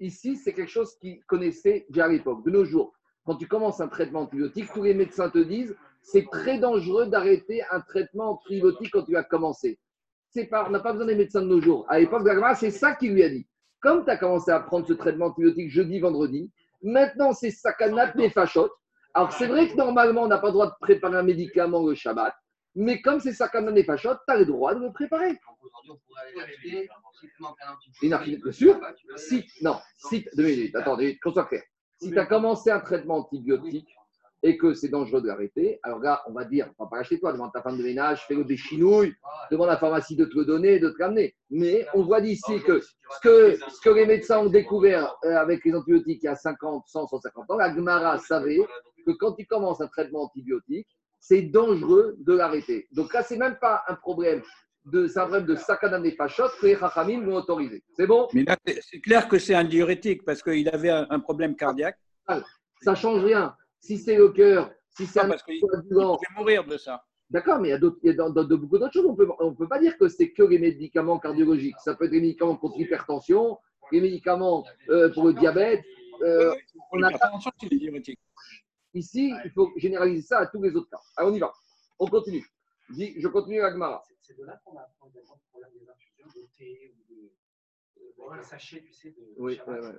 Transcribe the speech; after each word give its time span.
Ici, 0.00 0.36
c'est 0.36 0.52
quelque 0.52 0.70
chose 0.70 0.96
qu'ils 0.98 1.22
connaissaient 1.24 1.86
déjà 1.88 2.06
à 2.06 2.08
l'époque. 2.08 2.44
De 2.44 2.50
nos 2.50 2.64
jours, 2.64 2.92
quand 3.24 3.36
tu 3.36 3.46
commences 3.46 3.80
un 3.80 3.88
traitement 3.88 4.20
antibiotique, 4.22 4.66
tous 4.72 4.82
les 4.82 4.94
médecins 4.94 5.30
te 5.30 5.38
disent 5.38 5.74
c'est 6.02 6.26
très 6.30 6.58
dangereux 6.58 7.06
d'arrêter 7.06 7.62
un 7.70 7.80
traitement 7.80 8.32
antibiotique 8.32 8.90
quand 8.92 9.04
tu 9.04 9.16
as 9.16 9.24
commencé. 9.24 9.78
Pas, 10.50 10.66
on 10.66 10.70
n'a 10.70 10.80
pas 10.80 10.92
besoin 10.92 11.06
des 11.06 11.14
médecins 11.14 11.42
de 11.42 11.46
nos 11.46 11.60
jours. 11.60 11.86
À 11.88 12.00
l'époque 12.00 12.28
c'est 12.56 12.72
ça 12.72 12.94
qu'il 12.94 13.12
lui 13.14 13.22
a 13.22 13.28
dit. 13.28 13.46
Comme 13.80 14.04
tu 14.04 14.10
as 14.10 14.16
commencé 14.16 14.50
à 14.50 14.58
prendre 14.60 14.86
ce 14.86 14.92
traitement 14.92 15.26
antibiotique 15.26 15.70
jeudi, 15.70 16.00
vendredi, 16.00 16.50
maintenant 16.82 17.32
c'est 17.32 17.50
sakanat 17.50 18.12
des 18.12 18.30
fachotes. 18.30 18.72
Alors 19.14 19.32
c'est 19.32 19.46
vrai 19.46 19.68
que 19.68 19.76
normalement, 19.76 20.22
on 20.22 20.26
n'a 20.26 20.38
pas 20.38 20.48
le 20.48 20.54
droit 20.54 20.66
de 20.66 20.74
préparer 20.80 21.16
un 21.16 21.22
médicament 21.22 21.86
le 21.86 21.94
Shabbat, 21.94 22.34
mais 22.74 23.00
comme 23.00 23.20
c'est 23.20 23.32
sakanat 23.32 23.72
des 23.72 23.84
fachotes, 23.84 24.18
tu 24.26 24.34
as 24.34 24.38
le 24.38 24.46
droit 24.46 24.74
de 24.74 24.80
le 24.80 24.92
préparer. 24.92 25.38
Aujourd'hui, 25.62 25.90
on 25.92 25.96
pourrait 26.06 26.22
aller 26.22 26.34
l'acheter 26.36 26.88
bien 28.42 28.52
sûr. 28.52 28.80
Peux- 29.08 29.16
Si, 29.16 29.44
non, 29.62 29.76
si, 29.96 30.26
deux 30.36 30.42
minutes, 30.44 30.74
minutes, 30.98 31.20
qu'on 31.22 31.32
soit 31.32 31.44
clair. 31.46 31.62
Si 32.00 32.10
tu 32.10 32.18
as 32.18 32.26
commencé 32.26 32.70
un 32.70 32.80
traitement 32.80 33.18
antibiotique 33.18 33.88
et 34.42 34.58
que 34.58 34.74
c'est 34.74 34.88
dangereux 34.88 35.22
de 35.22 35.28
l'arrêter, 35.28 35.78
alors 35.84 36.00
là, 36.00 36.22
on 36.26 36.32
va 36.32 36.44
dire, 36.44 36.70
on 36.78 36.84
va 36.84 36.90
pas 36.90 36.96
l'acheter 36.98 37.18
toi, 37.18 37.32
demande 37.32 37.52
ta 37.52 37.62
femme 37.62 37.78
de 37.78 37.82
ménage, 37.82 38.26
fais-le 38.26 38.44
des 38.44 38.58
chinouilles, 38.58 39.14
demande 39.50 39.68
à 39.68 39.72
la 39.72 39.78
pharmacie 39.78 40.16
de 40.16 40.26
te 40.26 40.36
le 40.36 40.44
donner, 40.44 40.78
de 40.80 40.90
te 40.90 40.98
l'amener. 40.98 41.34
Mais 41.50 41.86
on 41.94 42.02
voit 42.02 42.20
d'ici 42.20 42.60
que 42.62 42.80
ce 42.80 42.90
que, 43.22 43.56
ce 43.56 43.80
que 43.80 43.90
les 43.90 44.04
médecins 44.04 44.40
ont 44.40 44.50
découvert 44.50 45.16
euh, 45.24 45.36
avec 45.36 45.64
les 45.64 45.74
antibiotiques 45.74 46.22
il 46.22 46.26
y 46.26 46.28
a 46.28 46.34
50, 46.36 46.84
100, 46.86 47.06
150 47.06 47.50
ans, 47.52 47.56
la 47.56 47.70
Gmara 47.70 48.18
savait 48.18 48.60
que 49.06 49.12
quand 49.12 49.32
tu 49.32 49.46
commences 49.46 49.80
un 49.80 49.88
traitement 49.88 50.24
antibiotique, 50.24 50.88
c'est 51.26 51.40
dangereux 51.40 52.16
de 52.18 52.34
l'arrêter. 52.34 52.86
Donc 52.92 53.14
là, 53.14 53.22
c'est 53.22 53.38
même 53.38 53.56
pas 53.58 53.82
un 53.88 53.94
problème 53.94 54.42
de, 54.84 55.06
c'est 55.06 55.18
un 55.18 55.22
problème 55.22 55.46
de 55.46 55.56
sakana 55.56 55.98
nefashot 55.98 56.50
que 56.60 56.66
les 56.66 56.76
Chachamim 56.76 57.20
l'ont 57.22 57.36
autorisé. 57.36 57.82
C'est 57.96 58.06
bon? 58.06 58.28
Mais 58.34 58.42
là, 58.44 58.56
c'est- 58.66 59.00
clair 59.00 59.26
que 59.26 59.38
c'est 59.38 59.54
un 59.54 59.64
diurétique 59.64 60.22
parce 60.26 60.42
qu'il 60.42 60.68
avait 60.68 60.90
un, 60.90 61.06
un 61.08 61.20
problème 61.20 61.56
cardiaque. 61.56 61.98
Ça 62.82 62.94
change 62.94 63.24
rien. 63.24 63.56
Si 63.80 63.96
c'est 63.96 64.16
le 64.16 64.28
cœur, 64.28 64.70
si 64.96 65.06
c'est 65.06 65.20
Ah, 65.20 65.24
un 65.24 65.28
parce 65.30 65.42
qu'il 65.42 65.58
pouvait 65.60 65.78
mourir 66.36 66.62
de 66.66 66.76
ça. 66.76 67.02
D'accord, 67.30 67.58
mais 67.58 67.68
il 67.68 67.70
y 67.70 67.74
a, 67.74 67.78
d'autres- 67.78 67.98
il 68.02 68.08
y 68.08 68.12
a 68.12 68.16
dans, 68.16 68.28
dans- 68.28 68.44
dans 68.44 68.58
beaucoup 68.58 68.78
d'autres 68.78 68.92
choses. 68.92 69.06
On 69.06 69.14
peut, 69.14 69.26
ne 69.26 69.50
peut 69.62 69.68
pas 69.68 69.78
dire 69.78 69.96
que 69.96 70.08
c'est 70.08 70.30
que 70.32 70.42
les 70.42 70.58
médicaments 70.58 71.18
cardiologiques. 71.18 71.76
Ça 71.82 71.94
peut 71.94 72.04
être 72.04 72.12
les 72.12 72.20
médicaments 72.20 72.56
contre 72.56 72.76
l'hypertension, 72.76 73.56
les 73.92 74.02
médicaments 74.02 74.62
euh, 74.90 75.08
pour 75.14 75.24
le 75.28 75.32
diabète. 75.32 75.82
Euh, 76.22 76.52
on 76.92 77.02
a 77.02 77.08
c'est 77.58 77.68
des 77.70 77.90
ici, 78.94 79.32
il 79.44 79.50
faut 79.50 79.70
généraliser 79.76 80.22
ça 80.22 80.38
à 80.40 80.46
tous 80.46 80.62
les 80.62 80.74
autres 80.76 80.90
cas. 80.90 81.00
Allez, 81.16 81.30
on 81.30 81.34
y 81.34 81.38
va. 81.38 81.52
On 81.98 82.06
continue. 82.06 82.44
Dis- 82.90 83.14
Je 83.20 83.28
continue 83.28 83.58
la 83.58 83.70
Gemara. 83.72 84.02
C'est- 84.20 84.34
de 84.38 84.44
là 84.44 84.58
qu'on 84.64 84.76
apprend 84.78 85.08
également 85.08 85.34
le 85.34 85.50
problème 85.50 85.70
des 85.78 85.88
infusions 85.88 86.26
de 86.34 86.46
thé 86.56 86.94
ou 86.94 87.14
de, 87.14 87.30
tu 88.88 88.92
sais, 88.92 89.14
Oui, 89.36 89.60
ouais, 89.66 89.80
ouais, 89.80 89.94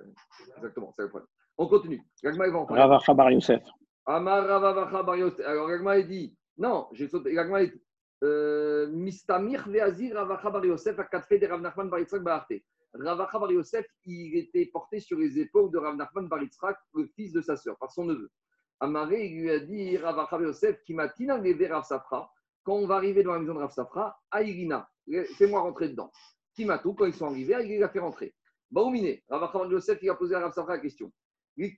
exactement, 0.56 0.92
c'est 0.96 1.02
le 1.02 1.08
problème. 1.10 1.28
On 1.58 1.68
continue. 1.68 2.00
En 2.24 2.66
parler. 2.66 2.82
Ravacha 2.82 3.14
Bar 3.14 3.30
Yosef. 3.30 3.62
Amar 4.06 4.46
Ravavacha 4.46 5.02
Bar 5.02 5.16
Yosef. 5.16 5.46
Alors, 5.46 5.68
Gagma, 5.68 5.98
il 5.98 6.06
dit, 6.08 6.36
non, 6.58 6.88
j'ai 6.92 7.08
sauté. 7.08 7.32
Gagma, 7.32 7.62
il 7.62 7.70
dit, 7.72 7.82
euh, 8.24 8.88
Mistamir 8.88 9.68
Veazir 9.68 10.14
Ravacha 10.16 10.50
Bar 10.50 10.64
Yosef, 10.64 10.98
à 10.98 11.04
quatre 11.04 11.28
de 11.34 11.46
Rav 11.46 11.60
Nachman 11.60 11.88
Bar 11.88 12.00
Yitzhak 12.00 12.22
Bar. 12.22 12.46
Ravacha 12.94 13.38
Yosef, 13.50 13.86
il 14.04 14.36
était 14.38 14.66
porté 14.66 15.00
sur 15.00 15.18
les 15.18 15.38
épaules 15.38 15.70
de 15.70 15.78
Rav 15.78 15.96
Nachman 15.96 16.28
Bar 16.28 16.42
Yitzhak, 16.42 16.76
le 16.94 17.06
fils 17.14 17.32
de 17.32 17.40
sa 17.40 17.56
sœur, 17.56 17.76
par 17.78 17.90
son 17.90 18.04
neveu. 18.04 18.30
Amaré, 18.80 19.28
lui 19.28 19.50
a 19.50 19.58
dit, 19.58 19.96
Bar 19.98 20.40
Yosef, 20.40 20.82
qui 20.82 20.94
m'a 20.94 21.06
levé 21.18 21.68
Rav 21.68 21.84
Safra, 21.84 22.30
quand 22.62 22.74
on 22.74 22.86
va 22.86 22.96
arriver 22.96 23.22
dans 23.22 23.32
la 23.32 23.38
maison 23.38 23.54
de 23.54 23.58
Rav 23.60 23.72
Safra, 23.72 24.18
Aïrina, 24.30 24.88
fais-moi 25.36 25.60
rentrer 25.60 25.88
dedans. 25.88 26.10
Kimatou, 26.54 26.94
quand 26.94 27.06
ils 27.06 27.14
sont 27.14 27.26
arrivés, 27.26 27.54
il 27.64 27.82
a 27.82 27.88
fait 27.88 28.00
rentrer. 28.00 28.34
Baoumine, 28.70 29.16
Bar 29.28 29.70
Yosef, 29.70 29.98
il 30.02 30.10
a 30.10 30.14
posé 30.14 30.34
à 30.34 30.40
Rav 30.40 30.52
Safra 30.52 30.74
la 30.74 30.80
question. 30.80 31.10
Les. 31.56 31.74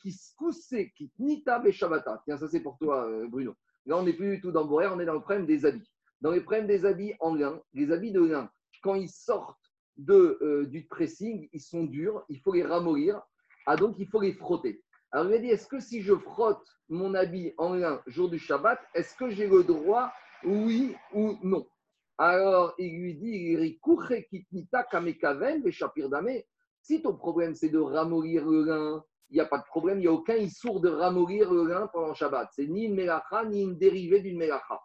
Tiens, 2.24 2.36
ça 2.36 2.48
c'est 2.48 2.60
pour 2.60 2.78
toi, 2.78 3.06
euh, 3.06 3.28
Bruno. 3.28 3.54
Là, 3.86 3.96
on 3.96 4.02
n'est 4.02 4.12
plus 4.12 4.36
du 4.36 4.40
tout 4.40 4.50
dans 4.50 4.62
le 4.62 4.68
boréa, 4.68 4.92
on 4.92 4.98
est 4.98 5.06
dans 5.06 5.14
le 5.14 5.20
problème 5.20 5.46
des 5.46 5.64
habits. 5.64 5.88
Dans 6.20 6.32
les 6.32 6.40
problèmes 6.40 6.66
des 6.66 6.84
habits 6.84 7.14
en 7.20 7.34
lin, 7.34 7.60
les 7.74 7.92
habits 7.92 8.10
de 8.10 8.20
lin, 8.20 8.50
quand 8.82 8.96
ils 8.96 9.08
sortent 9.08 9.56
de, 9.96 10.38
euh, 10.42 10.66
du 10.66 10.86
pressing, 10.86 11.48
ils 11.52 11.60
sont 11.60 11.84
durs, 11.84 12.24
il 12.28 12.40
faut 12.40 12.52
les 12.52 12.64
ramollir. 12.64 13.22
Ah, 13.66 13.76
donc 13.76 13.96
il 13.98 14.08
faut 14.08 14.20
les 14.20 14.32
frotter. 14.32 14.82
Alors 15.10 15.26
il 15.26 15.30
m'a 15.32 15.38
dit, 15.38 15.48
est-ce 15.48 15.66
que 15.66 15.80
si 15.80 16.02
je 16.02 16.14
frotte 16.14 16.66
mon 16.88 17.14
habit 17.14 17.54
en 17.58 17.74
lin 17.74 18.02
jour 18.06 18.28
du 18.28 18.38
Shabbat, 18.38 18.78
est-ce 18.94 19.14
que 19.16 19.30
j'ai 19.30 19.46
le 19.46 19.64
droit, 19.64 20.12
oui 20.44 20.94
ou 21.14 21.36
non? 21.42 21.66
Alors 22.18 22.74
il 22.78 23.00
lui 23.00 23.14
dit. 23.14 23.78
Si 26.82 27.02
ton 27.02 27.14
problème 27.16 27.54
c'est 27.54 27.68
de 27.68 27.78
ramollir 27.78 28.46
le 28.46 28.64
lin, 28.64 29.04
il 29.30 29.34
n'y 29.34 29.40
a 29.40 29.46
pas 29.46 29.58
de 29.58 29.64
problème, 29.64 29.98
il 29.98 30.02
n'y 30.02 30.06
a 30.08 30.12
aucun 30.12 30.36
issour 30.36 30.80
de 30.80 30.88
ramollir 30.88 31.52
le 31.52 31.64
lin 31.64 31.86
pendant 31.92 32.14
Shabbat. 32.14 32.48
C'est 32.52 32.66
ni 32.66 32.84
une 32.84 32.94
mélacha, 32.94 33.44
ni 33.44 33.62
une 33.62 33.76
dérivée 33.76 34.20
d'une 34.20 34.38
mélacha. 34.38 34.80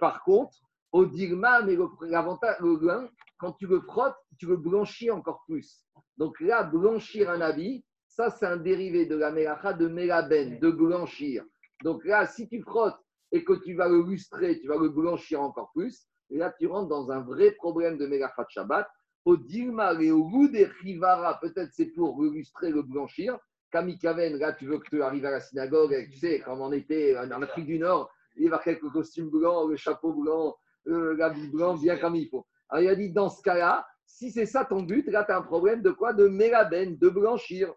Par 0.00 0.22
contre, 0.24 0.56
au 0.92 1.06
digma, 1.06 1.62
mais 1.62 1.74
le- 1.76 1.88
l'avantage, 2.02 2.56
le 2.60 2.78
lin, 2.80 3.08
quand 3.38 3.52
tu 3.52 3.66
le 3.66 3.80
frottes, 3.80 4.16
tu 4.38 4.46
le 4.46 4.56
blanchis 4.56 5.10
encore 5.10 5.42
plus. 5.46 5.84
Donc 6.16 6.40
là, 6.40 6.62
blanchir 6.64 7.30
un 7.30 7.40
habit, 7.40 7.84
ça 8.14 8.30
c'est 8.30 8.46
un 8.46 8.56
dérivé 8.56 9.06
de 9.06 9.16
la 9.16 9.32
mélacha 9.32 9.72
de 9.72 9.88
mélaben, 9.88 10.58
de 10.60 10.70
blanchir. 10.70 11.44
Donc 11.82 12.04
là, 12.04 12.26
si 12.26 12.48
tu 12.48 12.62
frottes 12.62 13.00
et 13.32 13.42
que 13.42 13.54
tu 13.64 13.74
vas 13.74 13.88
le 13.88 14.02
lustrer, 14.02 14.60
tu 14.60 14.68
vas 14.68 14.76
le 14.76 14.88
blanchir 14.88 15.40
encore 15.40 15.72
plus, 15.74 16.06
et 16.30 16.38
là 16.38 16.54
tu 16.58 16.66
rentres 16.66 16.88
dans 16.88 17.10
un 17.10 17.20
vrai 17.20 17.50
problème 17.52 17.98
de 17.98 18.06
mélacha 18.06 18.44
de 18.44 18.50
Shabbat. 18.50 18.88
Au 19.24 19.36
digma 19.36 19.94
et 20.00 20.10
au 20.10 20.28
goût 20.28 20.48
des 20.48 20.66
rivara, 20.66 21.40
peut-être 21.40 21.70
c'est 21.72 21.86
pour 21.86 22.22
le 22.22 22.28
lustrer, 22.30 22.70
le 22.70 22.82
blanchir. 22.82 23.38
Kamikaven, 23.72 24.38
là 24.38 24.52
tu 24.52 24.66
veux 24.66 24.78
que 24.78 24.88
tu 24.88 25.02
arrives 25.02 25.24
à 25.24 25.30
la 25.30 25.40
synagogue, 25.40 25.92
et 25.92 26.08
tu 26.08 26.18
sais, 26.18 26.40
comme 26.40 26.60
on 26.60 26.72
était 26.72 27.16
en 27.18 27.42
Afrique 27.42 27.66
du 27.66 27.78
Nord, 27.78 28.10
il 28.36 28.50
va 28.50 28.56
avec 28.56 28.82
le 28.82 28.90
costume 28.90 29.30
blanc, 29.30 29.66
le 29.66 29.76
chapeau 29.76 30.12
blanc, 30.12 30.56
euh, 30.86 31.16
l'habit 31.16 31.48
blanc, 31.48 31.76
bien 31.76 31.96
comme 31.96 32.14
il 32.14 32.28
faut. 32.28 32.46
Alors 32.68 32.84
il 32.84 32.88
a 32.88 32.94
dit, 32.94 33.10
dans 33.10 33.28
ce 33.28 33.42
cas-là, 33.42 33.86
si 34.06 34.30
c'est 34.30 34.46
ça 34.46 34.64
ton 34.64 34.82
but, 34.82 35.08
là 35.08 35.24
tu 35.24 35.32
as 35.32 35.38
un 35.38 35.42
problème 35.42 35.82
de 35.82 35.90
quoi? 35.90 36.12
De 36.12 36.28
mélaben, 36.28 36.96
de 36.96 37.08
blanchir. 37.08 37.74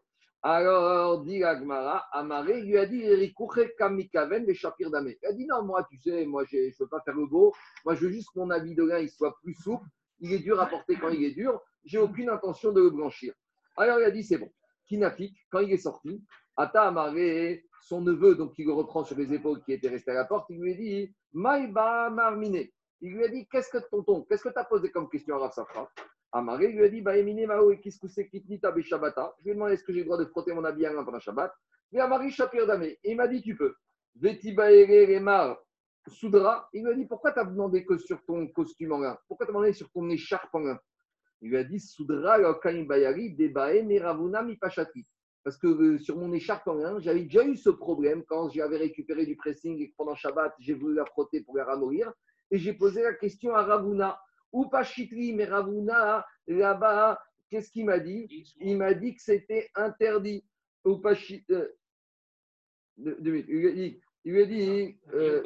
Alors, 0.49 1.25
dit 1.25 1.43
Agmara, 1.43 2.07
Amaré 2.13 2.61
lui 2.61 2.77
a 2.77 2.85
dit, 2.85 3.03
kamikaven, 3.77 4.45
les 4.45 4.53
chapir 4.53 4.89
damé. 4.89 5.19
Il 5.21 5.27
a 5.27 5.33
dit, 5.33 5.45
non, 5.45 5.61
moi, 5.61 5.85
tu 5.91 5.97
sais, 5.97 6.25
moi, 6.25 6.45
je 6.45 6.55
ne 6.55 6.71
veux 6.79 6.87
pas 6.87 7.01
faire 7.01 7.17
le 7.17 7.25
beau. 7.25 7.53
Moi, 7.83 7.95
je 7.95 8.05
veux 8.05 8.11
juste 8.13 8.29
que 8.33 8.39
mon 8.39 8.49
habit 8.49 8.73
de 8.73 8.85
lin, 8.85 8.99
il 8.99 9.09
soit 9.09 9.35
plus 9.41 9.55
souple. 9.55 9.85
Il 10.21 10.31
est 10.31 10.39
dur 10.39 10.57
à 10.61 10.67
porter 10.67 10.95
quand 10.95 11.09
il 11.09 11.21
est 11.25 11.33
dur. 11.33 11.59
J'ai 11.83 11.97
aucune 11.97 12.29
intention 12.29 12.71
de 12.71 12.79
le 12.79 12.91
blanchir. 12.91 13.33
Alors, 13.75 13.99
il 13.99 14.05
a 14.05 14.11
dit, 14.11 14.23
c'est 14.23 14.37
bon. 14.37 14.49
Kinafik, 14.87 15.35
quand 15.49 15.59
il 15.59 15.73
est 15.73 15.79
sorti, 15.79 16.23
Ata 16.55 16.83
Amaré, 16.83 17.65
son 17.81 17.99
neveu, 17.99 18.35
donc 18.35 18.53
il 18.57 18.67
le 18.67 18.71
reprend 18.71 19.03
sur 19.03 19.17
les 19.17 19.33
épaules 19.33 19.61
qui 19.65 19.73
était 19.73 19.89
resté 19.89 20.11
à 20.11 20.13
la 20.13 20.23
porte, 20.23 20.45
il 20.49 20.61
lui 20.61 20.71
a 20.71 20.75
dit, 20.77 21.13
Maïba 21.33 22.09
Marminé. 22.09 22.71
Il 23.01 23.15
lui 23.15 23.25
a 23.25 23.27
dit, 23.27 23.45
qu'est-ce 23.51 23.69
que 23.69 23.79
tonton, 23.91 24.25
qu'est-ce 24.29 24.43
que 24.43 24.53
tu 24.53 24.59
as 24.59 24.63
posé 24.63 24.91
comme 24.91 25.09
question 25.09 25.35
à 25.35 25.39
Rav 25.39 25.51
Safra 25.51 25.91
Amaré 26.31 26.67
lui 26.67 26.83
a 26.83 26.89
dit, 26.89 27.01
bah, 27.01 27.17
Emine 27.17 27.45
Mao 27.47 27.71
et 27.71 27.79
Kiskousse 27.79 28.19
Kitnita 28.29 28.71
Beshabata. 28.71 29.33
Je 29.39 29.45
lui 29.45 29.51
ai 29.51 29.53
demandé, 29.53 29.73
est-ce 29.73 29.83
que 29.83 29.93
j'ai 29.93 29.99
le 29.99 30.05
droit 30.05 30.17
de 30.17 30.25
frotter 30.25 30.53
mon 30.53 30.63
habit 30.63 30.85
à 30.85 30.93
main 30.93 31.03
pendant 31.03 31.19
Shabbat? 31.19 31.53
Et 31.93 31.99
Amari 31.99 32.31
Shapir 32.31 32.67
Damé. 32.67 32.99
Et 33.03 33.11
il 33.11 33.17
m'a 33.17 33.27
dit, 33.27 33.41
tu 33.41 33.55
peux. 33.55 33.73
Veti 34.15 34.53
Baere 34.53 35.07
Remar 35.07 35.57
Soudra. 36.07 36.69
Il 36.73 36.83
lui 36.83 36.91
a 36.91 36.95
dit, 36.95 37.05
pourquoi 37.05 37.31
tu 37.31 37.39
as 37.39 37.45
demandé 37.45 37.85
que 37.85 37.97
sur 37.97 38.23
ton 38.25 38.47
costume 38.47 38.93
en 38.93 38.99
lin 38.99 39.17
Pourquoi 39.27 39.45
tu 39.45 39.51
as 39.51 39.53
demandé 39.53 39.73
sur 39.73 39.89
ton 39.91 40.09
écharpe 40.09 40.53
en 40.53 40.59
lin 40.59 40.79
Il 41.41 41.49
lui 41.49 41.57
a 41.57 41.63
dit, 41.63 41.79
Soudra, 41.79 42.37
Kaim 42.61 42.83
Bayari, 42.83 43.33
Debae, 43.35 43.83
Meravuna, 43.83 44.43
Mipachati. 44.43 45.07
Parce 45.43 45.57
que 45.57 45.67
euh, 45.67 45.97
sur 45.97 46.17
mon 46.17 46.33
écharpe 46.33 46.67
en 46.67 46.99
j'avais 46.99 47.23
déjà 47.23 47.45
eu 47.45 47.55
ce 47.55 47.69
problème 47.69 48.23
quand 48.27 48.49
j'avais 48.49 48.75
récupéré 48.75 49.25
du 49.25 49.37
pressing 49.37 49.79
et 49.79 49.91
que 49.91 49.95
pendant 49.95 50.13
Shabbat, 50.13 50.53
j'ai 50.59 50.73
voulu 50.73 50.95
la 50.95 51.05
frotter 51.05 51.39
pour 51.39 51.55
la 51.55 51.63
ramollir. 51.63 52.11
Et 52.51 52.57
j'ai 52.57 52.73
posé 52.73 53.01
la 53.01 53.13
question 53.13 53.55
à 53.55 53.63
Ravuna. 53.63 54.19
Ou 54.51 54.67
Pachitri, 54.69 55.33
mais 55.33 55.45
Ravuna, 55.45 56.25
là-bas, 56.47 57.19
qu'est-ce 57.49 57.69
qu'il 57.71 57.85
m'a 57.85 57.99
dit? 57.99 58.27
Il 58.59 58.77
m'a 58.77 58.93
dit 58.93 59.15
que 59.15 59.21
c'était 59.21 59.69
interdit. 59.75 60.43
Ou 60.85 60.95
Pachi- 60.97 61.43
euh. 61.51 61.67
Il 62.97 63.13
lui 63.21 63.67
a 63.67 63.71
dit, 63.71 64.01
il 64.25 64.31
lui 64.33 64.41
a 64.41 64.45
dit 64.45 64.99
euh, 65.13 65.43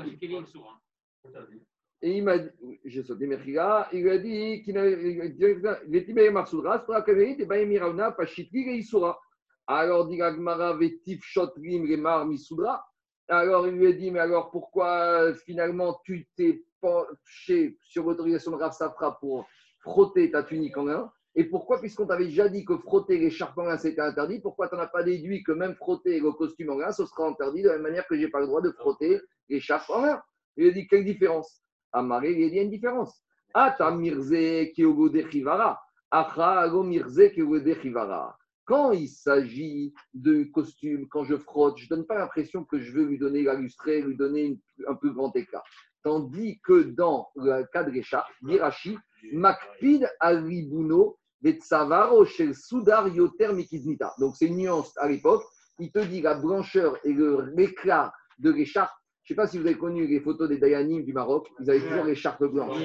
et 2.03 2.17
il 2.17 2.23
m'a 2.23 2.37
dit, 2.37 2.49
j'ai 2.85 3.03
sauté 3.03 3.27
Mechila, 3.27 3.89
il 3.91 4.03
lui 4.03 4.09
a 4.11 4.17
dit 4.17 4.61
qu'il 4.63 4.77
avait 4.77 5.13
il 5.87 5.95
était 5.95 6.13
bien 6.13 6.31
Marsoudra, 6.31 6.79
c'est 6.79 6.85
pour 6.85 6.93
la 6.93 7.01
vérité, 7.01 7.45
ben 7.45 7.67
Mirauna, 7.67 8.11
Pachitri 8.11 8.59
et 8.69 8.77
Isura. 8.77 9.19
Alors, 9.67 10.07
dit 10.07 10.17
Gagmara, 10.17 10.75
Vetif 10.77 11.23
Shotrim, 11.23 11.83
Remar, 11.89 12.25
Misoudra. 12.25 12.83
Alors, 13.31 13.65
il 13.65 13.75
lui 13.75 13.87
a 13.87 13.93
dit, 13.93 14.11
mais 14.11 14.19
alors 14.19 14.51
pourquoi 14.51 15.21
euh, 15.21 15.33
finalement 15.33 16.01
tu 16.03 16.27
t'es 16.35 16.65
penché 16.81 17.77
sur 17.81 18.03
l'autorisation 18.03 18.51
de 18.51 18.57
Rav 18.57 18.73
Safra 18.73 19.17
pour 19.21 19.47
frotter 19.79 20.29
ta 20.31 20.43
tunique 20.43 20.75
en 20.75 20.83
lin 20.83 21.09
Et 21.35 21.45
pourquoi, 21.45 21.79
puisqu'on 21.79 22.05
t'avait 22.05 22.25
déjà 22.25 22.49
dit 22.49 22.65
que 22.65 22.75
frotter 22.75 23.17
l'écharpe 23.17 23.57
en 23.57 23.63
lin 23.63 23.77
c'était 23.77 24.01
interdit, 24.01 24.41
pourquoi 24.41 24.67
tu 24.67 24.75
n'en 24.75 24.81
as 24.81 24.87
pas 24.87 25.03
déduit 25.03 25.43
que 25.43 25.53
même 25.53 25.75
frotter 25.75 26.19
le 26.19 26.33
costume 26.33 26.71
en 26.71 26.77
lin, 26.77 26.91
ce 26.91 27.05
sera 27.05 27.25
interdit 27.25 27.61
de 27.61 27.69
la 27.69 27.75
même 27.75 27.83
manière 27.83 28.05
que 28.05 28.17
je 28.17 28.21
n'ai 28.21 28.27
pas 28.27 28.41
le 28.41 28.47
droit 28.47 28.61
de 28.61 28.71
frotter 28.71 29.21
l'écharpe 29.47 29.89
en 29.91 30.01
lin 30.01 30.21
Il 30.57 30.67
a 30.67 30.71
dit, 30.71 30.85
quelle 30.87 31.05
différence? 31.05 31.61
Amaré, 31.93 32.33
il 32.33 32.43
a 32.43 32.49
dit, 32.49 32.51
il 32.51 32.55
y 32.57 32.59
a 32.59 32.63
une 32.63 32.69
différence. 32.69 33.23
Mirze 33.55 34.73
Kyogo 34.75 35.07
de 35.07 35.21
Rivara. 35.21 35.79
Acha 36.11 36.67
mirze 36.83 37.31
kewede 37.33 37.75
chivara. 37.81 38.37
Quand 38.65 38.91
il 38.91 39.07
s'agit 39.07 39.93
de 40.13 40.43
costume, 40.45 41.07
quand 41.09 41.23
je 41.23 41.35
frotte, 41.35 41.77
je 41.77 41.85
ne 41.85 41.89
donne 41.89 42.05
pas 42.05 42.17
l'impression 42.17 42.63
que 42.63 42.79
je 42.79 42.91
veux 42.91 43.03
lui 43.05 43.17
donner 43.17 43.43
la 43.43 43.55
lustrée, 43.55 44.01
lui 44.01 44.15
donner 44.15 44.43
une- 44.45 44.59
un 44.87 44.95
plus 44.95 45.11
grand 45.13 45.35
écart. 45.35 45.63
Tandis 46.03 46.59
que 46.63 46.83
dans 46.83 47.29
le 47.35 47.63
cas 47.71 47.83
de 47.83 47.91
l'écharpe, 47.91 48.27
d'Irachi, 48.41 48.97
Makpid 49.33 50.09
Aribuno, 50.19 51.17
des 51.41 51.53
Tsavaro, 51.53 52.25
chez 52.25 52.53
Soudar 52.53 53.07
Yoter 53.07 53.53
Mikiznita. 53.53 54.13
Donc 54.19 54.35
c'est 54.35 54.47
une 54.47 54.57
nuance 54.57 54.95
à 54.97 55.07
l'époque. 55.07 55.43
Il 55.79 55.91
te 55.91 55.99
dit 55.99 56.21
la 56.21 56.35
blancheur 56.35 56.97
et 57.03 57.13
le- 57.13 57.51
l'éclat 57.55 58.11
de 58.39 58.51
l'écharpe. 58.51 58.91
Je 59.23 59.33
ne 59.33 59.35
sais 59.35 59.41
pas 59.41 59.47
si 59.47 59.57
vous 59.59 59.65
avez 59.65 59.77
connu 59.77 60.07
les 60.07 60.19
photos 60.19 60.49
des 60.49 60.57
Dayanim 60.57 61.03
du 61.03 61.13
Maroc. 61.13 61.47
Ils 61.59 61.69
avaient 61.69 61.79
toujours 61.87 62.03
l'écharpe 62.05 62.43
blanche. 62.45 62.77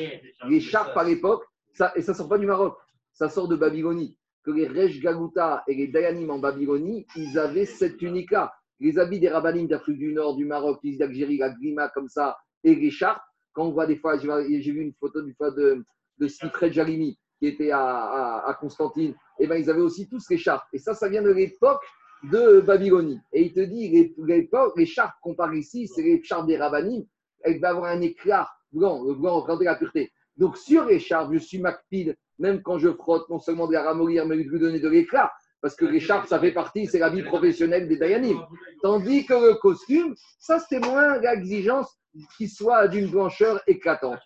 L'écharpe 0.48 0.96
à 0.96 1.04
l'époque, 1.04 1.44
ça, 1.72 1.92
et 1.96 2.02
ça 2.02 2.12
sort 2.14 2.28
pas 2.28 2.38
du 2.38 2.46
Maroc, 2.46 2.76
ça 3.12 3.28
sort 3.28 3.48
de 3.48 3.56
Babylonie. 3.56 4.18
Que 4.46 4.52
les 4.52 4.68
Rej 4.68 5.00
Galuta 5.00 5.64
et 5.66 5.74
les 5.74 5.88
Dayanim 5.88 6.30
en 6.30 6.38
Babylonie, 6.38 7.04
ils 7.16 7.36
avaient 7.36 7.64
cette 7.66 7.96
tunique-là. 7.96 8.54
Les 8.78 8.96
habits 8.96 9.18
des 9.18 9.28
Rabbanim 9.28 9.66
d'Afrique 9.66 9.98
du 9.98 10.12
Nord, 10.12 10.36
du 10.36 10.44
Maroc, 10.44 10.78
les 10.84 10.96
d'Algérie, 10.96 11.38
la 11.38 11.50
grima 11.50 11.88
comme 11.88 12.08
ça, 12.08 12.36
et 12.62 12.72
l'écharpe. 12.76 13.20
Quand 13.52 13.64
on 13.66 13.72
voit 13.72 13.86
des 13.86 13.96
fois, 13.96 14.16
j'ai 14.18 14.60
vu 14.70 14.82
une 14.82 14.92
photo 15.00 15.20
du 15.22 15.34
fois 15.34 15.50
de, 15.50 15.84
de 16.18 16.28
Sifred 16.28 16.72
Jalimi 16.72 17.18
qui 17.40 17.48
était 17.48 17.72
à, 17.72 18.44
à- 18.46 18.54
Constantine, 18.54 19.14
et 19.40 19.46
ben 19.48 19.56
ils 19.56 19.68
avaient 19.68 19.80
aussi 19.80 20.08
tous 20.08 20.24
l'écharpe. 20.30 20.64
Et 20.72 20.78
ça, 20.78 20.94
ça 20.94 21.08
vient 21.08 21.22
de 21.22 21.30
l'époque 21.32 21.82
de 22.30 22.60
Babylonie. 22.60 23.18
Et 23.32 23.46
il 23.46 23.52
te 23.52 23.60
dit, 23.60 23.88
les- 23.88 24.14
l'époque, 24.18 24.74
l'écharpe 24.76 25.14
qu'on 25.22 25.34
parle 25.34 25.56
ici, 25.56 25.88
c'est 25.88 26.02
l'écharpe 26.02 26.46
des 26.46 26.56
Rabbanim, 26.56 27.04
elle 27.42 27.58
va 27.58 27.70
avoir 27.70 27.86
un 27.86 28.00
éclat 28.00 28.48
blanc, 28.72 29.02
le 29.04 29.14
blanc 29.14 29.40
représentait 29.40 29.64
la 29.64 29.74
pureté. 29.74 30.12
Donc 30.36 30.56
sur 30.58 30.84
l'écharpe, 30.84 31.32
je 31.32 31.38
suis 31.38 31.58
macpide, 31.58 32.16
même 32.38 32.62
quand 32.62 32.78
je 32.78 32.92
frotte, 32.92 33.28
non 33.30 33.38
seulement 33.38 33.66
de 33.66 33.72
la 33.72 33.82
ramollir, 33.82 34.26
mais 34.26 34.36
de 34.36 34.42
lui 34.42 34.58
donner 34.60 34.80
de 34.80 34.88
l'éclat. 34.88 35.32
Parce 35.62 35.74
que 35.74 35.84
l'écharpe, 35.86 36.26
ça 36.26 36.38
fait 36.38 36.52
partie, 36.52 36.86
c'est 36.86 36.98
la 36.98 37.08
vie 37.08 37.22
professionnelle 37.22 37.88
des 37.88 37.96
Dayanim. 37.96 38.38
Tandis 38.82 39.24
que 39.26 39.32
le 39.34 39.54
costume, 39.54 40.14
ça, 40.38 40.58
c'était 40.60 40.86
moins 40.86 41.18
l'exigence 41.18 41.98
qu'il 42.36 42.50
soit 42.50 42.86
d'une 42.88 43.10
blancheur 43.10 43.60
éclatante. 43.66 44.18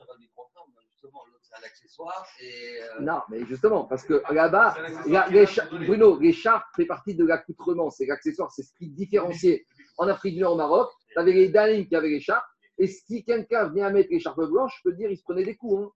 C'est 2.39 2.83
euh, 2.83 3.01
Non, 3.01 3.21
mais 3.31 3.45
justement, 3.47 3.85
parce 3.85 4.05
que 4.05 4.23
là-bas, 4.33 4.75
la- 5.06 5.29
l'écharpe- 5.29 5.71
Bruno, 5.87 6.19
l'écharpe 6.19 6.65
fait 6.77 6.87
partie 6.87 7.15
de 7.15 7.25
l'accoutrement, 7.25 7.91
c'est 7.91 8.06
l'accessoire, 8.06 8.51
c'est 8.53 8.63
ce 8.63 8.73
qui 8.75 8.89
différenciait. 8.91 9.65
En 9.99 10.09
Afrique 10.09 10.35
du 10.35 10.41
Nord, 10.41 10.55
au 10.55 10.56
Maroc, 10.56 10.91
tu 11.13 11.19
avais 11.19 11.33
les 11.33 11.49
Dalim 11.49 11.87
qui 11.87 11.95
avaient 11.97 12.09
l'écharpe, 12.09 12.45
et 12.79 12.87
si 12.87 13.25
quelqu'un 13.25 13.69
venait 13.69 13.83
à 13.83 13.91
mettre 13.91 14.11
l'écharpe 14.11 14.41
blanche, 14.45 14.75
je 14.79 14.83
peux 14.89 14.93
te 14.95 14.99
dire, 15.01 15.11
il 15.11 15.17
se 15.17 15.23
prenait 15.23 15.45
des 15.45 15.56
coups. 15.56 15.85
hein. 15.87 15.91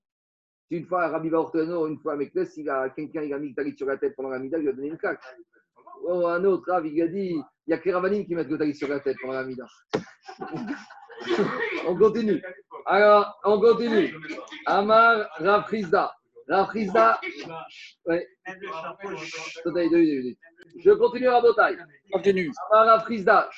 Une 0.71 0.87
fois, 0.87 1.09
Rabbi 1.09 1.33
Orteno, 1.33 1.87
une 1.87 1.99
fois, 1.99 2.15
avec 2.15 2.33
il 2.35 2.71
a 2.71 2.89
quelqu'un 2.91 3.23
il 3.23 3.35
a 3.35 3.39
mis 3.39 3.51
le 3.51 3.55
talit 3.55 3.77
sur 3.77 3.87
la 3.87 3.97
tête 3.97 4.15
pendant 4.17 4.31
la 4.31 4.39
mida, 4.39 4.59
il 4.59 4.63
lui 4.63 4.71
a 4.71 4.73
donné 4.73 4.89
une 4.89 4.99
claque. 4.99 5.21
Oh, 6.03 6.27
un 6.27 6.45
autre, 6.45 6.71
Rav, 6.71 6.87
il 6.87 7.03
a 7.03 7.09
dit, 7.09 7.37
il 7.67 7.71
y 7.71 7.73
a 7.73 7.79
que 7.79 7.85
les 7.85 7.95
Ravanim 7.95 8.25
qui 8.25 8.35
mettent 8.35 8.49
le 8.49 8.59
talit 8.59 8.75
sur 8.75 8.89
la 8.89 9.01
tête 9.01 9.17
pendant 9.21 9.35
la 9.35 9.45
mida. 9.45 9.67
on 11.87 11.97
continue. 11.97 12.43
Alors, 12.87 13.39
on 13.45 13.61
continue. 13.61 14.15
Amar 14.67 15.29
Rav 15.39 15.69
Chizda. 15.71 16.13
Rav 16.49 16.73
deux 16.75 16.87
minutes. 19.99 20.39
Je 20.77 20.91
continue 20.91 21.29
à 21.29 21.41
Botaï. 21.41 21.79
Continue. 22.13 22.53
Amara 22.71 23.01
Frisda. 23.01 23.49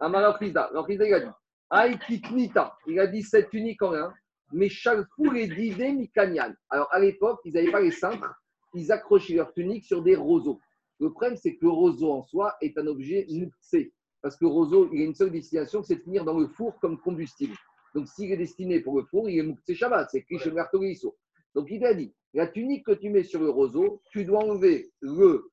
Amara 0.00 0.34
Frisda. 0.34 0.64
Alors, 0.64 0.84
Frisda, 0.84 1.06
il 1.06 1.14
a 1.14 1.20
dit 1.20 1.30
Aïe 1.70 1.98
Kitnita. 1.98 2.76
Il 2.86 3.00
a 3.00 3.06
dit 3.06 3.22
cette 3.22 3.50
tunique 3.50 3.82
en 3.82 3.94
un. 3.94 4.12
Mais 4.52 4.68
Shalfou 4.68 5.30
les 5.30 5.46
divés 5.46 5.92
Mikanyan. 5.92 6.54
Alors, 6.70 6.88
à 6.92 6.98
l'époque, 6.98 7.40
ils 7.44 7.52
n'avaient 7.52 7.70
pas 7.70 7.80
les 7.80 7.90
cintres. 7.90 8.34
Ils 8.74 8.92
accrochaient 8.92 9.34
leur 9.34 9.52
tunique 9.52 9.84
sur 9.84 10.02
des 10.02 10.16
roseaux. 10.16 10.60
Le 11.00 11.10
problème, 11.10 11.36
c'est 11.36 11.54
que 11.54 11.64
le 11.64 11.70
roseau 11.70 12.10
en 12.12 12.22
soi 12.22 12.56
est 12.60 12.76
un 12.78 12.86
objet 12.86 13.26
mouxé. 13.30 13.92
Parce 14.20 14.36
que 14.36 14.44
le 14.44 14.50
roseau, 14.50 14.88
il 14.92 15.02
a 15.02 15.04
une 15.04 15.14
seule 15.14 15.30
destination, 15.30 15.82
c'est 15.82 15.96
de 15.96 16.02
finir 16.02 16.24
dans 16.24 16.38
le 16.38 16.48
four 16.48 16.78
comme 16.80 16.98
combustible. 16.98 17.54
Donc, 17.94 18.08
s'il 18.08 18.32
est 18.32 18.36
destiné 18.36 18.80
pour 18.80 18.96
le 18.96 19.04
four, 19.04 19.28
il 19.28 19.38
est 19.38 19.42
mouxé 19.42 19.74
Shabbat. 19.74 20.08
C'est 20.10 20.24
chez 20.38 20.50
Martoriso. 20.50 21.16
Donc, 21.54 21.68
il 21.70 21.84
a 21.84 21.94
dit 21.94 22.12
la 22.34 22.46
tunique 22.46 22.84
que 22.84 22.92
tu 22.92 23.10
mets 23.10 23.22
sur 23.22 23.40
le 23.40 23.50
roseau, 23.50 24.02
tu 24.10 24.24
dois 24.24 24.44
enlever 24.44 24.90
le 25.00 25.50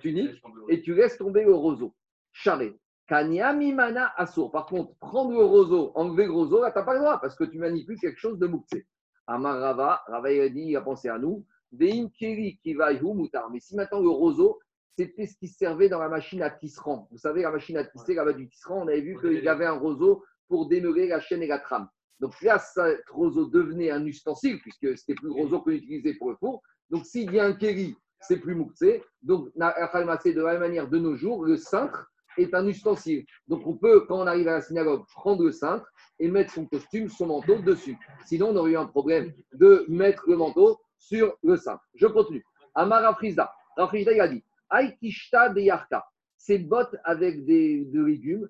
tunique 0.00 0.42
et 0.68 0.82
tu 0.82 0.94
laisses 0.94 1.18
tomber 1.18 1.44
le 1.44 1.54
roseau. 1.54 1.94
Charé. 2.32 2.74
Kanyamimana 3.08 4.12
assour. 4.16 4.50
Par 4.50 4.66
contre, 4.66 4.94
prendre 4.98 5.32
le 5.32 5.44
roseau, 5.44 5.92
enlever 5.94 6.26
le 6.26 6.32
roseau, 6.32 6.62
là, 6.62 6.72
tu 6.72 6.78
n'as 6.78 6.84
pas 6.84 6.94
le 6.94 7.00
droit 7.00 7.20
parce 7.20 7.36
que 7.36 7.44
tu 7.44 7.58
manipules 7.58 7.98
quelque 7.98 8.18
chose 8.18 8.38
de 8.38 8.46
mouxé. 8.46 8.86
Amar 9.26 9.58
Rava, 9.58 10.02
Rava 10.06 10.32
il 10.32 10.40
a 10.40 10.48
dit, 10.48 10.62
il 10.62 10.76
a 10.76 10.80
pensé 10.80 11.08
à 11.08 11.18
nous. 11.18 11.44
Veim 11.72 12.08
keri 12.18 12.58
qui 12.62 12.74
va 12.74 12.92
moutar. 12.92 13.50
Mais 13.50 13.60
si 13.60 13.76
maintenant 13.76 14.00
le 14.00 14.08
roseau, 14.08 14.58
c'était 14.96 15.26
ce 15.26 15.36
qui 15.36 15.48
servait 15.48 15.88
dans 15.88 15.98
la 15.98 16.08
machine 16.08 16.42
à 16.42 16.50
tisserand. 16.50 17.08
Vous 17.10 17.18
savez, 17.18 17.42
la 17.42 17.50
machine 17.50 17.76
à 17.76 17.84
tisser, 17.84 18.14
là-bas 18.14 18.32
du 18.32 18.48
tisserand, 18.48 18.82
on 18.84 18.88
avait 18.88 19.00
vu 19.00 19.18
qu'il 19.20 19.44
y 19.44 19.48
avait 19.48 19.66
un 19.66 19.78
roseau 19.78 20.24
pour 20.48 20.68
démêler 20.68 21.08
la 21.08 21.20
chaîne 21.20 21.42
et 21.42 21.46
la 21.46 21.58
trame. 21.58 21.88
Donc 22.20 22.40
là, 22.40 22.58
ce 22.58 22.98
roseau 23.12 23.46
devenait 23.46 23.90
un 23.90 24.04
ustensile, 24.06 24.58
puisque 24.60 24.96
c'était 24.96 25.14
plus 25.14 25.28
le 25.28 25.34
roseau 25.34 25.60
qu'on 25.60 25.72
utilisait 25.72 26.14
pour 26.14 26.30
le 26.30 26.36
four. 26.36 26.62
Donc 26.88 27.04
s'il 27.04 27.30
y 27.32 27.38
a 27.38 27.44
un 27.44 27.52
kéri, 27.52 27.94
c'est 28.20 28.38
plus 28.38 28.54
mouxé. 28.54 29.02
Donc, 29.22 29.50
c'est 29.54 30.32
de 30.32 30.40
la 30.40 30.52
même 30.52 30.60
manière, 30.60 30.88
de 30.88 30.98
nos 30.98 31.14
jours, 31.14 31.44
le 31.44 31.56
cintre 31.56 32.10
est 32.36 32.54
un 32.54 32.66
ustensile. 32.66 33.24
Donc 33.48 33.66
on 33.66 33.76
peut, 33.76 34.00
quand 34.06 34.18
on 34.18 34.26
arrive 34.26 34.48
à 34.48 34.52
la 34.52 34.60
synagogue, 34.60 35.04
prendre 35.06 35.42
le 35.44 35.52
cintre 35.52 35.86
et 36.18 36.28
mettre 36.28 36.52
son 36.52 36.66
costume, 36.66 37.08
son 37.08 37.26
manteau 37.26 37.58
dessus. 37.58 37.96
Sinon, 38.24 38.48
on 38.50 38.56
aurait 38.56 38.72
eu 38.72 38.76
un 38.76 38.86
problème 38.86 39.32
de 39.52 39.84
mettre 39.88 40.24
le 40.28 40.36
manteau 40.36 40.78
sur 40.98 41.36
le 41.42 41.56
cintre. 41.56 41.82
Je 41.94 42.06
continue. 42.06 42.44
Amara 42.74 43.14
Frisda. 43.14 43.52
Rafrizda, 43.76 44.12
il 44.12 44.20
a 44.20 44.28
dit 44.28 44.44
de 44.72 45.60
Yarka. 45.60 46.04
Ces 46.36 46.58
bottes 46.58 46.96
avec 47.04 47.44
des, 47.44 47.84
de 47.84 48.04
légumes. 48.04 48.48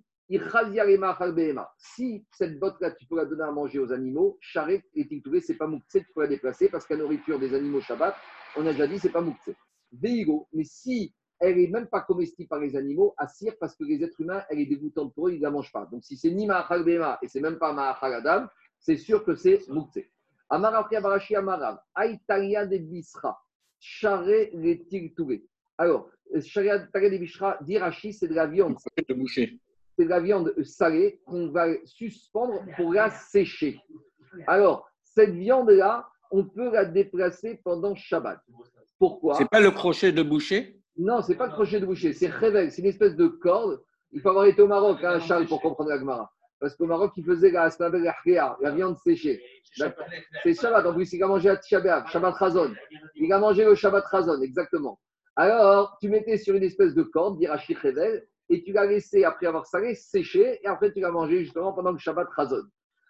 Si 1.79 2.27
cette 2.33 2.59
botte-là, 2.59 2.91
tu 2.91 3.07
peux 3.07 3.17
la 3.17 3.27
donner 3.27 3.45
à 3.45 3.53
manger 3.53 3.79
aux 3.79 3.93
animaux, 3.93 4.39
charret 4.41 4.85
et 4.95 5.07
tintouré, 5.07 5.41
c'est 5.41 5.55
pas 5.55 5.69
mouxé, 5.69 6.01
tu 6.01 6.13
peux 6.13 6.23
la 6.23 6.27
déplacer 6.27 6.69
parce 6.69 6.91
la 6.91 6.97
nourriture 6.97 7.39
des 7.39 7.55
animaux 7.55 7.81
Shabbat, 7.81 8.17
on 8.57 8.67
a 8.67 8.73
déjà 8.73 8.89
dit, 8.89 8.99
c'est 8.99 9.13
pas 9.13 9.21
mouxé. 9.21 9.55
Veigo, 9.93 10.49
mais 10.53 10.65
si 10.65 11.15
elle 11.39 11.57
n'est 11.57 11.69
même 11.69 11.87
pas 11.87 12.01
comestible 12.01 12.49
par 12.49 12.61
les 12.61 12.77
animaux, 12.77 13.15
assire 13.17 13.55
parce 13.61 13.77
que 13.77 13.85
les 13.85 14.03
êtres 14.03 14.21
humains, 14.21 14.43
elle 14.49 14.61
est 14.61 14.67
dégoûtante 14.67 15.15
pour 15.15 15.29
eux, 15.29 15.33
ils 15.33 15.39
ne 15.39 15.43
la 15.43 15.51
mangent 15.51 15.73
pas. 15.73 15.87
Donc 15.87 16.05
si 16.05 16.17
c'est 16.17 16.31
ni 16.31 16.47
Ma'achal 16.47 16.85
Bema 16.85 17.19
et 17.23 17.29
c'est 17.29 17.41
même 17.41 17.59
pas 17.59 17.73
Ma'achal 17.73 18.15
Adam, 18.15 18.47
c'est 18.79 18.97
sûr 18.97 19.25
que 19.25 19.35
c'est 19.35 19.67
mouxé. 19.69 20.11
Amarafria 20.49 21.01
Barashi 21.01 21.35
Amarav, 21.35 21.79
Aïtaria 21.95 22.67
de 22.67 22.79
Bisra, 22.79 23.39
charret 23.79 24.51
les. 24.55 24.87
Alors, 25.79 26.09
charret 26.41 26.79
de 26.79 27.19
Bisra, 27.19 27.59
d'Irachi, 27.61 28.13
c'est 28.13 28.29
de 28.29 28.35
la 28.35 28.47
viande 28.47 28.77
c'est 29.97 30.05
de 30.05 30.11
la 30.11 30.21
viande 30.21 30.55
salée 30.63 31.21
qu'on 31.25 31.49
va 31.49 31.69
suspendre 31.85 32.63
pour 32.77 32.93
la 32.93 33.11
sécher. 33.11 33.81
Alors, 34.47 34.91
cette 35.03 35.31
viande-là, 35.31 36.07
on 36.31 36.45
peut 36.45 36.71
la 36.71 36.85
déplacer 36.85 37.61
pendant 37.65 37.95
Shabbat. 37.95 38.41
Pourquoi? 38.99 39.37
C'est 39.37 39.49
pas 39.49 39.61
le 39.61 39.71
crochet 39.71 40.13
de 40.13 40.23
boucher? 40.23 40.76
Non, 40.99 41.21
c'est 41.21 41.35
pas 41.35 41.47
le 41.47 41.53
crochet 41.53 41.81
de 41.81 41.87
boucher, 41.87 42.13
c'est 42.13 42.29
rével, 42.29 42.73
c'est 42.73 42.81
une 42.81 42.89
espèce 42.89 43.17
de 43.17 43.27
corde. 43.27 43.83
Il 44.13 44.21
faut 44.21 44.31
avoir 44.31 44.47
été 44.47 44.63
au 44.63 44.67
Maroc, 44.67 44.99
hein, 45.03 45.21
Charles, 45.21 45.47
pour 45.47 45.61
comprendre 45.61 45.91
la 45.91 45.99
Gemara. 45.99 46.31
Parce 46.59 46.75
qu'au 46.75 46.87
Maroc, 46.87 47.13
ils 47.17 47.25
faisaient 47.25 47.51
la, 47.51 47.69
la 48.61 48.71
viande 48.71 48.97
séchée. 48.99 49.43
C'est 50.43 50.55
Shabbat, 50.55 50.87
en 50.87 50.95
plus, 50.95 51.13
il 51.13 51.23
a 51.23 51.27
mangé 51.27 51.51
à 51.51 51.61
Shabbat, 51.61 52.09
Shabbat 52.09 52.35
Razon. 52.35 52.73
Il 53.15 53.31
a 53.31 53.39
mangé 53.39 53.65
le 53.65 53.75
Shabbat 53.75 54.05
Razon, 54.07 54.41
exactement. 54.41 54.99
Alors, 55.35 55.99
tu 56.01 56.09
mettais 56.09 56.39
sur 56.39 56.55
une 56.55 56.63
espèce 56.63 56.95
de 56.95 57.03
corde, 57.03 57.39
d'Irachi 57.39 57.75
Revel, 57.75 58.27
et 58.49 58.63
tu 58.63 58.73
l'as 58.73 58.87
laissé, 58.87 59.25
après 59.25 59.47
avoir 59.47 59.67
salé, 59.67 59.95
sécher, 59.95 60.61
et 60.63 60.67
après 60.67 60.93
tu 60.93 61.01
l'as 61.01 61.11
mangé 61.11 61.41
justement 61.45 61.75
pendant 61.75 61.95
que 61.95 62.01
Shabbat 62.01 62.29
Razon. 62.35 62.63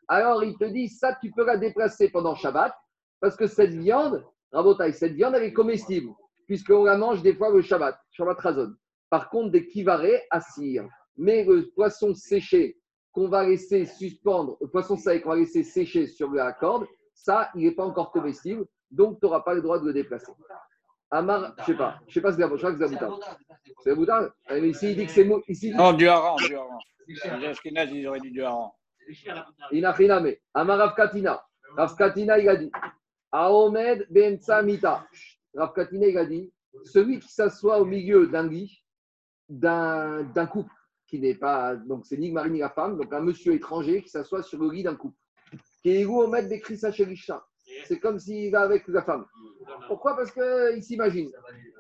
Alors, 0.09 0.43
il 0.43 0.57
te 0.59 0.65
dit, 0.65 0.89
ça, 0.89 1.17
tu 1.21 1.31
peux 1.31 1.45
la 1.45 1.57
déplacer 1.57 2.09
pendant 2.09 2.35
Shabbat, 2.35 2.75
parce 3.21 3.37
que 3.37 3.47
cette 3.47 3.75
viande, 3.75 4.25
Rabotai, 4.53 4.93
cette 4.93 5.13
viande, 5.13 5.35
elle 5.37 5.45
est 5.45 5.53
comestible, 5.53 6.11
puisqu'on 6.47 6.85
la 6.85 6.97
mange 6.97 7.23
des 7.23 7.35
fois 7.35 7.51
le 7.51 7.63
Shabbat, 7.63 7.99
Shabbat 8.11 8.39
Razon. 8.41 8.75
Par 9.11 9.31
contre, 9.31 9.51
des 9.51 9.67
kivarés, 9.67 10.23
assir. 10.31 10.89
Mais 11.17 11.45
le 11.45 11.71
poisson 11.75 12.15
séché 12.15 12.79
qu'on 13.13 13.29
va 13.29 13.47
laisser 13.47 13.87
suspendre, 13.87 14.57
le 14.61 14.69
poisson 14.69 14.97
sec 14.97 15.23
qu'on 15.23 15.31
va 15.31 15.37
laisser 15.37 15.63
sécher 15.63 16.07
sur 16.07 16.31
la 16.33 16.53
corde, 16.53 16.87
ça, 17.15 17.51
il 17.55 17.65
n'est 17.65 17.75
pas 17.75 17.85
encore 17.85 18.11
comestible, 18.11 18.67
donc 18.91 19.19
tu 19.21 19.27
n'auras 19.27 19.41
pas 19.41 19.55
le 19.55 19.63
droit 19.63 19.79
de 19.79 19.87
le 19.87 19.93
déplacer. 19.93 20.33
Amar, 21.11 21.55
je 21.59 21.63
ne 21.63 21.67
sais 21.67 21.75
pas, 21.75 21.99
je 22.03 22.07
ne 22.09 22.13
sais 22.13 22.21
pas 22.21 22.33
crois 22.33 22.73
que 22.73 22.87
c'est 22.89 23.01
la 23.01 23.95
boutade. 23.95 24.33
C'est 24.37 24.49
Ah, 24.49 24.55
Mais 24.61 24.69
ici, 24.69 24.91
il 24.91 24.97
dit 24.97 25.07
que 25.07 25.13
c'est 25.13 25.29
ici, 25.49 25.73
Non, 25.73 25.93
du 25.93 26.09
hareng, 26.09 26.37
du 26.37 26.57
hareng. 26.57 26.79
Les 27.07 27.47
Ashkénazes, 27.47 27.91
ils 27.93 28.07
auraient 28.07 28.21
dit 28.21 28.33
du 28.33 28.43
hareng. 28.43 28.73
Inachiname. 29.71 30.35
Amar 30.53 30.79
Rav 30.79 30.95
Katina. 30.95 31.43
Rav 31.77 31.95
Katina, 31.97 32.39
il 32.39 32.49
a 32.49 32.57
dit 32.57 32.73
Aomed 33.31 34.07
Bemtsa 34.11 34.63
Mita. 34.63 35.07
Rav 35.57 35.73
Katina, 35.73 36.07
il 36.07 36.19
a 36.19 36.25
dit 36.25 36.53
celui 36.85 37.19
qui 37.21 37.29
s'assoit 37.29 37.81
au 37.81 37.85
milieu 37.85 38.27
d'un 38.27 38.47
lit, 38.49 38.83
d'un 39.49 40.47
couple, 40.51 40.73
qui 41.07 41.19
n'est 41.19 41.35
pas. 41.35 41.77
Donc, 41.77 42.05
c'est 42.07 42.17
ni 42.17 42.29
le 42.29 42.35
mari 42.35 42.51
ni 42.51 42.59
la 42.59 42.71
femme, 42.71 42.99
donc 42.99 43.13
un 43.13 43.21
monsieur 43.21 43.55
étranger 43.55 44.03
qui 44.03 44.09
s'assoit 44.09 44.43
sur 44.43 44.61
le 44.61 44.71
lit 44.71 44.83
d'un 44.83 44.97
couple. 44.97 45.17
Qui 45.83 45.91
est 45.91 46.05
Omed 46.05 46.49
Bekrisa 46.49 46.91
Sherisha. 46.91 47.45
C'est 47.85 47.99
comme 47.99 48.19
s'il 48.19 48.51
va 48.53 48.63
avec 48.63 48.87
la 48.89 49.03
femme. 49.03 49.25
Pourquoi? 49.89 50.17
Parce 50.17 50.31
qu'il 50.31 50.83
s'imagine. 50.83 51.31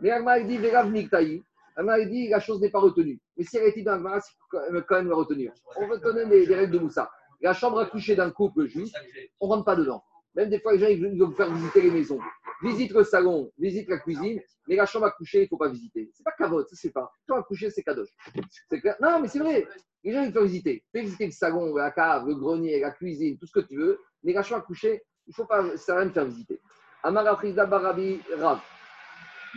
Mais 0.01 0.11
Agma, 0.11 0.39
il 0.39 0.47
dit 0.47 0.59
Vérav 0.59 0.91
Niktaï. 0.91 1.43
Agma, 1.77 1.99
il 1.99 2.09
dit 2.09 2.29
la 2.29 2.41
chose 2.41 2.61
n'est 2.61 2.71
pas 2.71 2.81
retenue. 2.81 3.21
Mais 3.37 3.45
si 3.45 3.57
elle 3.57 3.69
était 3.69 3.83
dans 3.83 3.93
Agma, 3.93 4.21
quand 4.51 4.97
même 4.97 5.09
la 5.09 5.15
retenir. 5.15 5.53
On 5.77 5.97
donner 5.99 6.27
des, 6.27 6.47
des 6.47 6.55
règles 6.55 6.73
de 6.73 6.79
Moussa. 6.79 7.11
La 7.41 7.53
chambre 7.53 7.79
à 7.79 7.87
coucher 7.87 8.17
d'un 8.17 8.31
couple 8.31 8.67
juif, 8.67 8.93
on 9.41 9.47
ne 9.47 9.53
rentre 9.53 9.65
pas 9.65 9.77
dedans. 9.77 10.03
Même 10.35 10.51
des 10.51 10.61
fois, 10.61 10.73
les 10.73 10.79
gens 10.79 10.87
ils 10.89 11.01
veulent 11.01 11.35
faire 11.35 11.53
visiter 11.53 11.83
les 11.83 11.91
maisons. 11.91 12.19
Visite 12.63 12.93
le 12.93 13.05
salon, 13.05 13.53
visite 13.59 13.89
la 13.89 13.99
cuisine, 13.99 14.41
mais 14.67 14.77
la 14.77 14.87
chambre 14.87 15.07
à 15.07 15.11
coucher, 15.11 15.41
il 15.41 15.43
ne 15.43 15.49
faut 15.49 15.57
pas 15.59 15.69
visiter. 15.69 16.11
C'est 16.15 16.23
pas 16.23 16.33
cavote, 16.33 16.69
ça 16.71 16.77
c'est 16.77 16.91
pas. 16.91 17.03
La 17.29 17.35
chambre 17.35 17.45
à 17.45 17.47
coucher, 17.47 17.71
c'est 17.71 17.83
clair. 17.83 18.97
Non, 19.01 19.21
mais 19.21 19.29
c'est 19.29 19.39
vrai. 19.39 19.67
Les 20.03 20.13
gens, 20.13 20.23
ils 20.23 20.33
veulent 20.33 20.47
visiter. 20.47 20.85
Fais 20.93 21.03
visiter 21.03 21.27
le 21.27 21.33
salon, 21.33 21.75
la 21.75 21.91
cave, 21.91 22.27
le 22.27 22.35
grenier, 22.35 22.81
la 22.81 22.93
cuisine, 22.93 23.37
tout 23.39 23.47
ce 23.47 23.53
que 23.53 23.67
tu 23.67 23.77
veux. 23.77 23.99
Mais 24.23 24.33
la 24.33 24.43
chambre 24.43 24.63
à 24.63 24.65
coucher, 24.65 25.03
il 25.27 25.31
ne 25.31 25.35
faut 25.35 25.45
pas, 25.45 25.77
ça 25.77 25.97
rien 25.97 26.07
de 26.07 26.13
faire 26.13 26.25
visiter. 26.25 26.61
Amara 27.03 27.37
Frida 27.37 27.67
Barabi 27.67 28.21
Rav. 28.39 28.61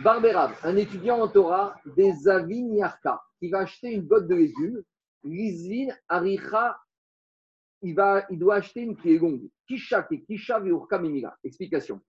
Barberav, 0.02 0.58
un 0.62 0.76
étudiant 0.76 1.20
en 1.20 1.28
Torah 1.28 1.76
des 1.84 2.26
Avignarka, 2.26 3.20
qui 3.38 3.50
va 3.50 3.60
acheter 3.60 3.92
une 3.92 4.02
botte 4.02 4.28
de 4.28 4.34
légumes. 4.34 4.82
Lizvin 5.22 5.94
Aricha, 6.08 6.78
il, 7.82 7.94
va, 7.94 8.24
il 8.30 8.38
doit 8.38 8.56
acheter 8.56 8.80
une 8.80 8.96
qui 8.96 9.14
est 9.14 9.18
longue. 9.18 9.48
Kisha, 9.66 10.02
qui 10.04 10.24
Kisha. 10.24 10.62
Explication. 11.44 12.00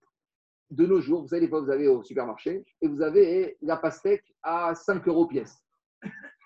De 0.72 0.86
nos 0.86 1.02
jours, 1.02 1.22
vous 1.22 1.28
savez, 1.28 1.42
des 1.42 1.48
fois, 1.50 1.62
vous 1.62 1.70
allez 1.70 1.88
au 1.88 2.02
supermarché 2.02 2.66
et 2.82 2.88
vous 2.88 3.02
avez 3.02 3.58
la 3.62 3.78
pastèque 3.78 4.24
à 4.42 4.74
5 4.74 5.08
euros 5.08 5.28
pièce. 5.28 5.62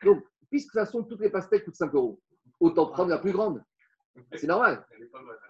Donc, 0.03 0.24
puisque 0.50 0.74
de 0.74 0.79
toute 0.79 0.86
façon, 0.86 1.03
toutes 1.03 1.22
les 1.22 1.29
pastèques 1.29 1.63
coûtent 1.65 1.75
5 1.75 1.94
euros, 1.94 2.20
autant 2.60 2.88
prendre 2.88 3.10
la 3.10 3.20
plus 3.20 3.32
grande. 3.32 3.63
C'est 4.36 4.48
normal. 4.48 4.86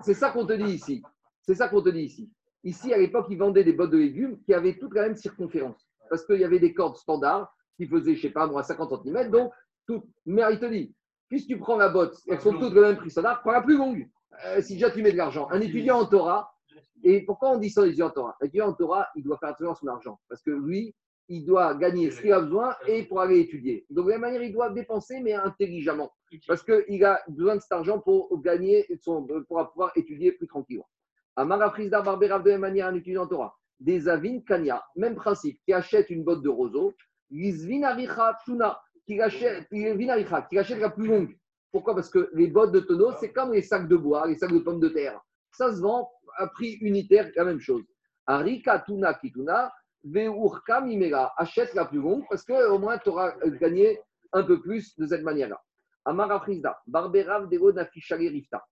C'est 0.02 0.14
ça 0.14 0.32
qu'on 0.32 0.46
te 0.46 0.54
dit 0.54 0.74
ici. 0.74 1.04
C'est 1.42 1.56
ça 1.56 1.70
qu'on 1.70 1.82
te 1.82 1.90
dit 1.90 2.02
ici. 2.02 2.32
Ici, 2.64 2.94
à 2.94 2.98
l'époque, 2.98 3.28
ils 3.30 3.38
vendaient 3.38 3.64
des 3.64 3.74
bottes 3.74 3.92
de 3.92 3.98
légumes 3.98 4.42
qui 4.44 4.54
avaient 4.54 4.78
toutes 4.78 4.96
la 4.96 5.04
même 5.04 5.16
circonférence. 5.16 5.88
Parce 6.10 6.26
qu'il 6.26 6.40
y 6.40 6.44
avait 6.44 6.60
des 6.60 6.74
cordes 6.74 6.98
standards 6.98 7.56
qui 7.78 7.88
faisaient, 7.88 8.16
je 8.16 8.24
sais 8.24 8.30
pas, 8.30 8.48
moi, 8.48 8.64
50 8.64 9.04
cm. 9.04 9.30
Donc, 9.30 9.54
tout. 9.88 10.04
Mais 10.26 10.42
il 10.52 10.60
te 10.60 10.66
dit, 10.66 10.96
puisque 11.30 11.48
tu 11.48 11.58
prends 11.58 11.78
la 11.78 11.90
botte, 11.90 12.18
elles 12.28 12.42
sont 12.42 12.54
toutes 12.54 12.74
le 12.74 12.82
même 12.82 12.98
prix 12.98 13.12
standard, 13.12 13.42
prends 13.42 13.52
la 13.52 13.62
plus 13.62 13.78
longue. 13.78 14.10
Euh, 14.46 14.62
si 14.62 14.74
déjà 14.74 14.92
tu 14.92 15.02
mets 15.02 15.12
de 15.12 15.18
l'argent. 15.18 15.48
Un 15.50 15.62
étudiant 15.62 16.00
en 16.00 16.06
Torah, 16.06 16.55
et 17.04 17.22
pourquoi 17.26 17.52
on 17.52 17.58
dit 17.58 17.70
ça, 17.70 17.84
l'étudiant 17.84 18.08
en 18.08 18.12
Torah? 18.12 18.38
Un 18.42 18.46
étudiant 18.46 18.70
en 18.70 18.74
Torah, 18.74 19.08
il 19.16 19.24
doit 19.24 19.38
faire 19.38 19.50
attention 19.50 19.72
à 19.72 19.76
son 19.76 19.88
argent. 19.88 20.20
Parce 20.28 20.42
que 20.42 20.52
lui, 20.52 20.96
il 21.28 21.46
doit 21.46 21.74
gagner 21.76 22.12
ce 22.12 22.22
qu'il 22.22 22.32
a 22.32 22.40
besoin 22.40 22.76
et 22.88 23.04
pour 23.04 23.20
aller 23.22 23.40
étudier. 23.40 23.86
Donc, 23.90 24.06
de 24.06 24.12
la 24.12 24.18
même 24.18 24.32
manière, 24.32 24.44
il 24.44 24.54
doit 24.54 24.70
dépenser, 24.70 25.20
mais 25.22 25.34
intelligemment. 25.34 26.12
Parce 26.48 26.64
qu'il 26.64 27.04
a 27.04 27.22
besoin 27.28 27.56
de 27.56 27.62
cet 27.62 27.72
argent 27.72 28.00
pour 28.00 28.40
gagner, 28.42 28.86
son, 29.02 29.26
pour 29.26 29.70
pouvoir 29.72 29.92
étudier 29.96 30.32
plus 30.34 30.48
tranquillement. 30.48 30.88
Amara 31.36 31.70
Frisda 31.72 32.02
Barbera 32.02 32.40
de 32.40 32.46
la 32.46 32.52
même 32.54 32.62
manière, 32.62 32.88
un 32.88 32.96
étudiant 32.96 33.24
en 33.24 33.28
Torah. 33.28 33.56
Des 33.80 34.08
Avin 34.08 34.40
Kanya, 34.40 34.84
même 34.96 35.16
principe, 35.16 35.60
qui 35.66 35.74
achète 35.74 36.10
une 36.10 36.24
botte 36.24 36.42
de 36.42 36.50
roseau, 36.50 36.94
Yizvin 37.30 37.84
Aricha 37.84 38.38
Tuna, 38.46 38.80
qui 39.06 39.20
achète, 39.20 39.68
qui 39.70 40.58
achète 40.58 40.80
la 40.80 40.90
plus 40.90 41.08
longue. 41.08 41.38
Pourquoi? 41.72 41.94
Parce 41.94 42.10
que 42.10 42.30
les 42.34 42.48
bottes 42.48 42.72
de 42.72 42.80
tonneau, 42.80 43.12
c'est 43.20 43.34
comme 43.34 43.52
les 43.52 43.62
sacs 43.62 43.90
de 43.90 43.98
bois, 43.98 44.28
les 44.28 44.36
sacs 44.36 44.54
de 44.54 44.60
pommes 44.60 44.80
de 44.80 44.90
terre. 44.90 45.20
Ça 45.52 45.76
se 45.76 45.82
vend 45.82 46.10
à 46.38 46.48
prix 46.48 46.74
unitaire, 46.82 47.32
la 47.36 47.46
même 47.46 47.60
chose. 47.60 47.84
Arika 48.28 48.80
Tuna 48.80 49.14
Kituna, 49.14 49.74
Veurka 50.04 50.82
Mimera, 50.82 51.34
achète 51.38 51.74
la 51.74 51.86
plus 51.86 52.00
longue 52.00 52.24
parce 52.30 52.44
qu'au 52.44 52.80
moins 52.80 52.98
tu 52.98 53.10
auras 53.10 53.34
gagné 53.60 54.00
un 54.34 54.44
peu 54.44 54.62
plus 54.62 54.98
de 54.98 55.08
cette 55.08 55.24
manière-là. 55.24 55.60
Amara 56.06 56.40
Frisda, 56.40 56.80
Barberav 56.86 57.50
Dego 57.50 57.72
Nafishale 57.72 58.28
Rifta. 58.28 58.64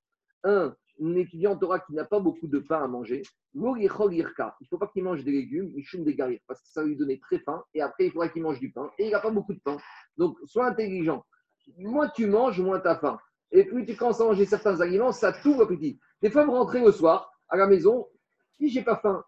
Un, 0.43 0.75
un 1.01 1.15
étudiant 1.15 1.57
Torah 1.57 1.79
qui 1.79 1.93
n'a 1.93 2.05
pas 2.05 2.19
beaucoup 2.19 2.47
de 2.47 2.59
pain 2.59 2.83
à 2.83 2.87
manger, 2.87 3.23
il 3.55 3.61
ne 3.61 4.67
faut 4.69 4.77
pas 4.77 4.87
qu'il 4.87 5.03
mange 5.03 5.23
des 5.23 5.31
légumes, 5.31 5.71
il 5.75 5.83
choum 5.83 6.03
des 6.03 6.15
garir, 6.15 6.39
parce 6.47 6.61
que 6.61 6.67
ça 6.69 6.81
va 6.81 6.87
lui 6.87 6.95
donner 6.95 7.19
très 7.19 7.39
faim, 7.39 7.63
et 7.73 7.81
après 7.81 8.05
il 8.05 8.11
faudra 8.11 8.29
qu'il 8.29 8.43
mange 8.43 8.59
du 8.59 8.71
pain, 8.71 8.89
et 8.97 9.05
il 9.05 9.11
n'a 9.11 9.19
pas 9.19 9.31
beaucoup 9.31 9.53
de 9.53 9.59
pain. 9.59 9.77
Donc 10.17 10.37
sois 10.45 10.67
intelligent. 10.67 11.23
Moins 11.77 12.09
tu 12.09 12.27
manges, 12.27 12.59
moins 12.59 12.79
tu 12.79 12.87
as 12.87 12.97
faim. 12.97 13.17
Et 13.51 13.63
plus 13.63 13.85
tu 13.85 13.95
commences 13.95 14.19
à 14.19 14.25
manger 14.25 14.45
certains 14.45 14.81
aliments, 14.81 15.11
ça 15.11 15.31
t'ouvre 15.31 15.61
l'appétit. 15.61 15.99
Des 16.21 16.29
fois, 16.29 16.45
vous 16.45 16.53
rentrez 16.53 16.83
le 16.83 16.91
soir 16.91 17.31
à 17.53 17.57
la 17.57 17.67
maison, 17.67 18.07
tu 18.57 18.65
dis 18.65 18.69
j'ai 18.71 18.81
pas 18.81 18.97
faim. 18.97 19.23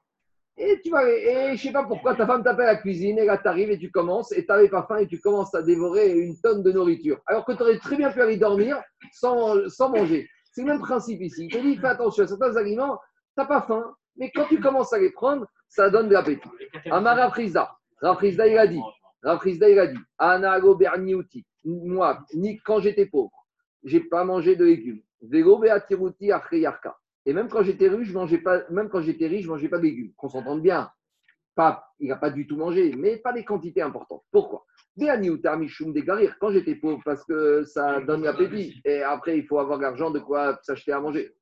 Et 0.57 0.79
tu 0.81 0.89
vas, 0.89 1.07
et 1.07 1.55
je 1.55 1.61
sais 1.61 1.71
pas 1.71 1.83
pourquoi 1.83 2.15
ta 2.15 2.25
femme 2.25 2.43
t'appelle 2.43 2.69
à 2.69 2.73
la 2.73 2.77
cuisine, 2.77 3.19
et 3.19 3.25
là 3.25 3.37
tu 3.37 3.61
et 3.61 3.77
tu 3.77 3.91
commences, 3.91 4.31
et 4.31 4.45
tu 4.45 4.47
n'avais 4.47 4.69
pas 4.69 4.83
faim, 4.87 4.97
et 4.97 5.07
tu 5.07 5.19
commences 5.19 5.53
à 5.53 5.61
dévorer 5.61 6.11
une 6.17 6.39
tonne 6.41 6.63
de 6.63 6.71
nourriture. 6.71 7.19
Alors 7.27 7.45
que 7.45 7.51
tu 7.51 7.61
aurais 7.61 7.77
très 7.77 7.97
bien 7.97 8.11
pu 8.11 8.21
aller 8.21 8.37
dormir 8.37 8.81
sans, 9.13 9.69
sans 9.69 9.89
manger. 9.89 10.27
C'est 10.51 10.61
le 10.61 10.67
même 10.67 10.79
principe 10.79 11.21
ici. 11.21 11.45
Il 11.45 11.51
te 11.51 11.57
dit 11.59 11.77
fais 11.77 11.87
attention 11.87 12.23
à 12.23 12.27
certains 12.27 12.55
aliments, 12.55 12.97
tu 12.97 13.41
n'as 13.41 13.45
pas 13.45 13.61
faim, 13.61 13.93
mais 14.15 14.31
quand 14.33 14.45
tu 14.45 14.59
commences 14.59 14.91
à 14.93 14.97
les 14.97 15.11
prendre, 15.11 15.45
ça 15.67 15.89
donne 15.91 16.07
de 16.07 16.13
l'appétit. 16.13 16.49
Amara 16.89 17.29
Frisda, 17.29 17.75
Rafrizda 18.01 18.47
il 18.47 18.57
a 18.57 18.65
dit, 18.65 18.81
Rafrizda 19.21 19.69
il 19.69 19.77
a 19.77 19.87
dit, 19.87 19.99
Anago 20.17 20.75
Berniuti, 20.75 21.45
moi, 21.63 22.19
ni 22.33 22.57
quand 22.59 22.79
j'étais 22.79 23.05
pauvre, 23.05 23.31
j'ai 23.83 23.99
pas 23.99 24.23
mangé 24.23 24.55
de 24.55 24.65
légumes. 24.65 25.01
Vego 25.21 25.59
Beatiruti. 25.59 26.31
Et 27.25 27.33
même 27.33 27.49
quand 27.49 27.63
j'étais 27.63 27.87
riche, 27.87 28.07
je 28.09 28.13
mangeais 28.13 28.37
pas, 28.37 28.63
même 28.69 28.89
quand 28.89 29.01
j'étais 29.01 29.27
riche, 29.27 29.43
je 29.45 29.49
mangeais 29.49 29.69
pas 29.69 29.77
de 29.77 29.83
légumes. 29.83 30.13
Qu'on 30.15 30.29
s'entende 30.29 30.61
bien. 30.61 30.91
Pas, 31.55 31.87
il 31.99 32.09
n'a 32.09 32.17
pas 32.17 32.29
du 32.29 32.45
tout 32.47 32.57
mangé, 32.57 32.93
mais 32.97 33.17
pas 33.17 33.33
des 33.33 33.45
quantités 33.45 33.81
importantes. 33.81 34.23
Pourquoi? 34.31 34.65
Quand 34.97 36.51
j'étais 36.51 36.75
pauvre, 36.75 37.01
parce 37.03 37.23
que 37.23 37.63
ça 37.63 38.01
donne 38.01 38.23
l'appétit. 38.23 38.81
Et 38.85 39.01
après, 39.01 39.37
il 39.37 39.45
faut 39.45 39.59
avoir 39.59 39.79
l'argent 39.79 40.11
de 40.11 40.19
quoi 40.19 40.59
s'acheter 40.63 40.91
à 40.91 40.99
manger. 40.99 41.33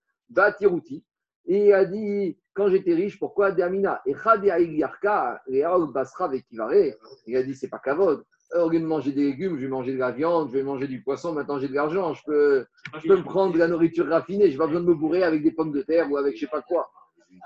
Et 1.45 1.67
il 1.67 1.73
a 1.73 1.85
dit, 1.85 2.37
quand 2.53 2.69
j'étais 2.69 2.93
riche, 2.93 3.19
pourquoi 3.19 3.51
Damina 3.51 4.01
Et 4.05 4.13
Il 7.27 7.35
a 7.35 7.43
dit, 7.43 7.55
c'est 7.55 7.69
pas 7.69 7.79
kavod. 7.79 8.23
Au 8.55 8.69
lieu 8.69 8.79
de 8.79 8.85
manger 8.85 9.11
des 9.11 9.23
légumes, 9.23 9.57
je 9.57 9.61
vais 9.61 9.67
manger 9.67 9.93
de 9.93 9.97
la 9.97 10.11
viande, 10.11 10.49
je 10.49 10.57
vais 10.57 10.63
manger 10.63 10.87
du 10.87 11.01
poisson, 11.01 11.33
maintenant 11.33 11.59
j'ai 11.59 11.67
de 11.67 11.73
l'argent, 11.73 12.13
je 12.13 12.23
peux, 12.25 12.65
je 13.01 13.07
peux 13.07 13.17
me 13.17 13.23
prendre 13.23 13.53
de 13.53 13.57
la 13.57 13.67
nourriture 13.67 14.07
raffinée, 14.07 14.47
je 14.47 14.51
n'ai 14.51 14.57
pas 14.57 14.67
besoin 14.67 14.81
de 14.81 14.87
me 14.87 14.93
bourrer 14.93 15.23
avec 15.23 15.41
des 15.41 15.51
pommes 15.51 15.71
de 15.71 15.81
terre 15.81 16.11
ou 16.11 16.17
avec 16.17 16.35
je 16.35 16.41
sais 16.41 16.47
pas 16.47 16.61
quoi. 16.61 16.89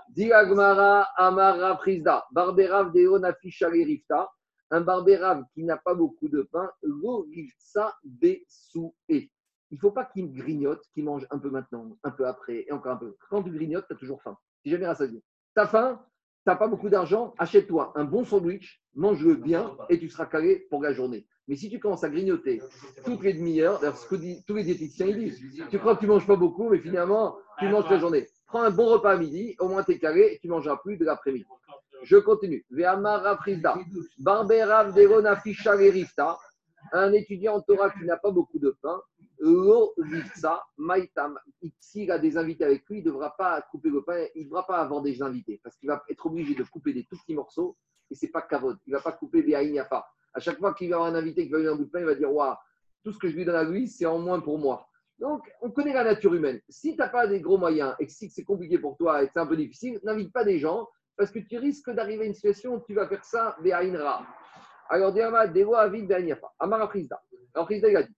Diagmara 0.10 1.08
Amara 1.16 1.76
Prisda, 1.78 2.26
Barberav 2.32 2.92
Deona 2.92 3.34
Rifta, 3.42 4.30
un 4.72 4.82
barberav 4.82 5.44
qui 5.54 5.64
n'a 5.64 5.78
pas 5.78 5.94
beaucoup 5.94 6.28
de 6.28 6.42
pain, 6.52 6.70
Lo 6.82 7.26
Rifsa 7.34 7.96
Besoué. 8.04 9.32
Il 9.70 9.76
ne 9.76 9.80
faut 9.80 9.92
pas 9.92 10.06
qu'il 10.06 10.32
grignote, 10.34 10.82
qu'il 10.94 11.04
mange 11.04 11.28
un 11.30 11.40
peu 11.40 11.50
maintenant, 11.50 11.98
un 12.04 12.12
peu 12.12 12.26
après 12.26 12.66
et 12.68 12.72
encore 12.72 12.94
un 12.94 12.98
peu. 12.98 13.16
Quand 13.30 13.44
tu 13.44 13.52
grignotes, 13.52 13.86
tu 13.88 13.94
as 13.94 13.98
toujours 13.98 14.22
faim. 14.22 14.38
Si 14.64 14.72
jamais 14.72 14.88
rassasié. 14.88 15.22
Tu 15.56 15.62
as 15.62 15.68
faim, 15.68 16.02
tu 16.02 16.17
n'as 16.50 16.56
pas 16.56 16.68
beaucoup 16.68 16.90
d'argent, 16.90 17.34
achète-toi 17.38 17.92
un 17.96 18.06
bon 18.06 18.24
sandwich, 18.24 18.82
mange-le 18.96 19.36
bien 19.36 19.76
et 19.90 20.00
tu 20.00 20.10
seras 20.10 20.26
calé 20.26 20.68
pour 20.70 20.82
la 20.82 20.94
journée. 20.94 21.26
Mais 21.48 21.56
si 21.56 21.70
tu 21.70 21.80
commences 21.80 22.04
à 22.04 22.10
grignoter 22.10 22.62
toutes 23.06 23.24
les 23.24 23.34
demi-heures, 23.34 23.80
ce 23.96 24.08
que 24.08 24.16
disent- 24.16 24.44
tous 24.46 24.56
les 24.56 24.64
diététiciens 24.64 25.08
ils 25.08 25.18
disent, 25.18 25.42
tu 25.70 25.80
crois 25.80 25.96
que 25.96 26.02
tu 26.02 26.08
ne 26.08 26.12
manges 26.12 26.28
pas 26.28 26.36
beaucoup, 26.36 26.70
mais 26.70 26.80
finalement, 26.80 27.38
tu 27.60 27.68
manges 27.70 27.90
la 27.90 28.00
journée. 28.00 28.28
Prends 28.48 28.64
un 28.64 28.70
bon 28.72 28.86
repas 28.86 29.12
à 29.12 29.18
midi, 29.18 29.56
au 29.60 29.68
moins 29.68 29.84
tu 29.84 29.92
es 29.92 30.00
calé 30.00 30.30
et 30.34 30.40
tu 30.40 30.48
ne 30.48 30.54
mangeras 30.54 30.78
plus 30.78 30.98
de 30.98 31.06
l'après-midi. 31.06 31.46
Je 32.04 32.18
continue. 32.18 32.66
Ve'amar 32.70 33.24
Rafrizda, 33.24 33.76
Barberav 34.20 34.94
Derona 34.94 35.36
Fisha 35.38 35.72
Rifta, 35.72 36.38
un 36.94 37.12
étudiant 37.12 37.56
en 37.56 37.62
Torah 37.62 37.90
qui 37.90 38.06
n'a 38.06 38.18
pas 38.18 38.32
beaucoup 38.32 38.60
de 38.60 38.76
pain, 38.82 39.02
Maïtam. 40.78 41.40
S'il 41.80 42.12
a 42.12 42.20
des 42.20 42.38
invités 42.38 42.64
avec 42.64 42.88
lui, 42.90 43.00
il 43.00 43.06
ne 43.06 43.12
devra 43.12 43.36
pas 43.36 43.62
couper 43.72 43.90
le 43.90 44.04
pain, 44.04 44.26
il 44.36 44.44
ne 44.44 44.46
devra 44.46 44.66
pas 44.66 44.78
avoir 44.78 45.02
des 45.02 45.22
invités, 45.22 45.60
parce 45.64 45.76
qu'il 45.78 45.90
va 45.90 46.04
être 46.10 46.26
obligé 46.26 46.56
de 46.56 46.64
couper 46.64 46.94
des 46.94 47.06
tout 47.06 47.18
petits 47.18 47.36
morceaux, 47.36 47.78
et 48.10 48.16
ce 48.16 48.26
n'est 48.26 48.32
pas 48.32 48.42
kavod. 48.42 48.78
Il 48.86 48.92
ne 48.92 48.98
va 48.98 49.04
pas 49.04 49.12
couper 49.12 49.44
des 49.44 49.56
haïgnafa. 49.56 50.08
À 50.34 50.40
chaque 50.40 50.58
fois 50.60 50.74
qu'il 50.74 50.90
va 50.90 50.98
avoir 50.98 51.12
un 51.12 51.16
invité 51.16 51.46
qui 51.46 51.52
va 51.52 51.58
lui 51.58 51.66
donner 51.66 51.76
un 51.76 51.78
bout 51.78 51.86
de 51.86 51.92
pain, 51.92 52.00
il 52.00 52.06
va 52.06 52.16
dire 52.16 52.30
tout 53.04 53.12
ce 53.12 53.20
que 53.20 53.28
je 53.28 53.36
lui 53.36 53.46
donne 53.46 53.56
à 53.56 53.64
lui, 53.64 53.88
c'est 53.88 54.06
en 54.06 54.20
moins 54.20 54.40
pour 54.40 54.58
moi. 54.60 54.88
Donc, 55.20 55.50
on 55.62 55.72
connaît 55.72 55.94
la 55.94 56.04
nature 56.04 56.34
humaine. 56.34 56.62
Si 56.70 56.92
tu 56.92 56.98
n'as 56.98 57.10
pas 57.10 57.26
des 57.28 57.42
gros 57.42 57.58
moyens 57.58 57.96
et 58.00 58.06
que 58.06 58.12
si 58.12 58.30
c'est 58.30 58.44
compliqué 58.44 58.78
pour 58.78 58.98
toi 58.98 59.24
et 59.24 59.28
que 59.28 59.34
c'est 59.34 59.40
un 59.40 59.48
peu 59.48 59.58
difficile, 59.58 60.00
n'invite 60.04 60.32
pas 60.32 60.44
des 60.44 60.60
gens 60.60 60.88
parce 61.16 61.32
que 61.32 61.40
tu 61.40 61.58
risques 61.58 61.90
d'arriver 61.90 62.26
à 62.26 62.28
une 62.28 62.36
situation 62.36 62.76
où 62.76 62.84
tu 62.86 62.94
vas 62.94 63.08
faire 63.08 63.26
ça 63.26 63.58
des 63.64 63.72
haïnra. 63.72 64.24
Alors, 64.90 65.12
Diama, 65.12 65.48
Dewa, 65.48 65.82
Avid. 65.82 66.12
Amara 66.60 66.88
Frisda. 66.88 67.20
Alors, 67.56 67.66
Frisda, 67.66 67.90
il 67.90 67.98
a 67.98 68.04
dit 68.04 68.16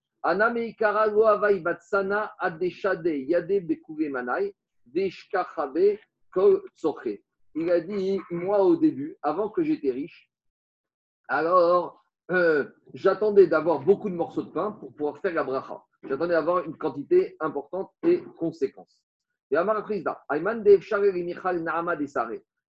Il 7.55 7.71
a 7.71 7.79
dit 7.79 8.19
Moi, 8.29 8.59
au 8.63 8.75
début, 8.75 9.17
avant 9.21 9.49
que 9.49 9.63
j'étais 9.63 9.91
riche, 9.91 10.29
alors 11.27 12.03
euh, 12.31 12.65
j'attendais 12.93 13.47
d'avoir 13.47 13.79
beaucoup 13.79 14.09
de 14.09 14.15
morceaux 14.15 14.43
de 14.43 14.51
pain 14.51 14.73
pour 14.73 14.93
pouvoir 14.93 15.19
faire 15.19 15.33
la 15.33 15.43
bracha. 15.43 15.83
J'attendais 16.03 16.33
d'avoir 16.33 16.63
une 16.65 16.77
quantité 16.77 17.35
importante 17.39 17.91
et 18.03 18.23
conséquence. 18.38 19.03
Et. 19.51 19.57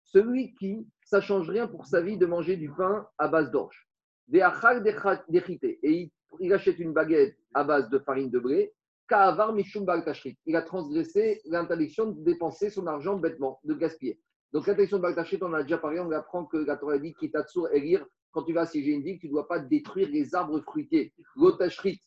Celui 0.05 0.55
qui, 0.55 0.89
ça 1.05 1.21
change 1.21 1.51
rien 1.51 1.67
pour 1.69 1.87
sa 1.87 2.01
vie 2.01 2.17
de 2.17 2.27
manger 2.27 2.57
du 2.57 2.71
pain 2.73 3.07
à 3.19 3.29
base 3.29 3.51
d'orge. 3.51 3.87
Et 4.33 4.41
il, 4.43 6.11
il 6.39 6.53
achète 6.53 6.79
une 6.79 6.93
baguette 6.93 7.37
à 7.55 7.65
base 7.65 7.91
de 7.91 7.99
farine 7.99 8.31
de 8.31 8.39
blé. 8.39 8.73
Ka'avar 9.09 9.53
mishum 9.53 9.85
bal 9.85 10.05
kashrit. 10.05 10.39
Il 10.47 10.55
a 10.55 10.63
transgressé 10.63 11.41
l'interdiction 11.47 12.13
de 12.13 12.23
dépenser 12.23 12.71
son 12.71 12.87
argent 12.87 13.17
bêtement, 13.17 13.59
de 13.65 13.75
gaspiller. 13.75 14.21
Donc, 14.53 14.67
l'interdiction 14.67 14.97
de 14.97 15.03
Baltachrit, 15.03 15.39
on 15.43 15.53
a 15.53 15.63
déjà 15.63 15.79
parlé, 15.79 16.01
on 16.01 16.11
apprend 16.11 16.45
que 16.45 16.57
la 16.57 16.77
Torah 16.77 16.99
dit 16.99 17.15
Kitatsur 17.15 17.69
Elir, 17.73 18.05
quand 18.33 18.43
tu 18.43 18.53
vas 18.53 18.63
assiéger 18.63 18.93
une 18.93 19.03
ville, 19.03 19.19
tu 19.19 19.27
ne 19.27 19.33
dois 19.33 19.47
pas 19.47 19.61
détruire 19.61 20.09
les 20.09 20.35
arbres 20.35 20.61
fruitiers. 20.61 21.13
L'otachrit, 21.37 22.01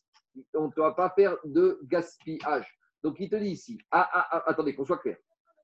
on 0.54 0.68
ne 0.68 0.72
doit 0.74 0.94
pas 0.94 1.10
faire 1.10 1.36
de 1.44 1.80
gaspillage. 1.84 2.66
Donc, 3.02 3.16
il 3.18 3.30
te 3.30 3.36
dit 3.36 3.50
ici, 3.50 3.78
ah, 3.90 4.08
ah, 4.12 4.28
ah, 4.30 4.42
attendez, 4.46 4.74
qu'on 4.74 4.84
soit 4.84 4.98
clair, 4.98 5.16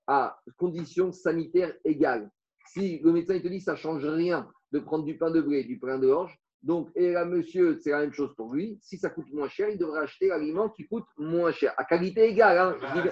à 0.07 0.39
conditions 0.57 1.13
sanitaires 1.13 1.75
égales. 1.85 2.31
Si 2.67 2.99
le 3.01 3.13
médecin 3.13 3.39
te 3.41 3.49
dit 3.49 3.61
ça 3.61 3.77
change 3.77 4.05
rien 4.05 4.49
de 4.73 4.79
prendre 4.79 5.05
du 5.05 5.17
pain 5.17 5.31
de 5.31 5.41
blé 5.41 5.61
et 5.61 5.65
du 5.65 5.79
pain 5.79 5.99
de 5.99 6.09
orge, 6.09 6.39
donc, 6.63 6.91
et 6.95 7.13
là, 7.13 7.25
monsieur, 7.25 7.79
c'est 7.81 7.91
la 7.91 8.01
même 8.01 8.13
chose 8.13 8.35
pour 8.37 8.53
lui. 8.53 8.79
Si 8.83 8.99
ça 8.99 9.09
coûte 9.09 9.33
moins 9.33 9.49
cher, 9.49 9.71
il 9.71 9.79
devrait 9.79 10.03
acheter 10.03 10.29
l'aliment 10.29 10.69
qui 10.69 10.87
coûte 10.87 11.07
moins 11.17 11.53
cher, 11.53 11.73
à 11.79 11.85
qualité 11.85 12.29
égale. 12.29 12.59
hein. 12.59 12.77
Je, 12.81 13.01
dis, 13.01 13.09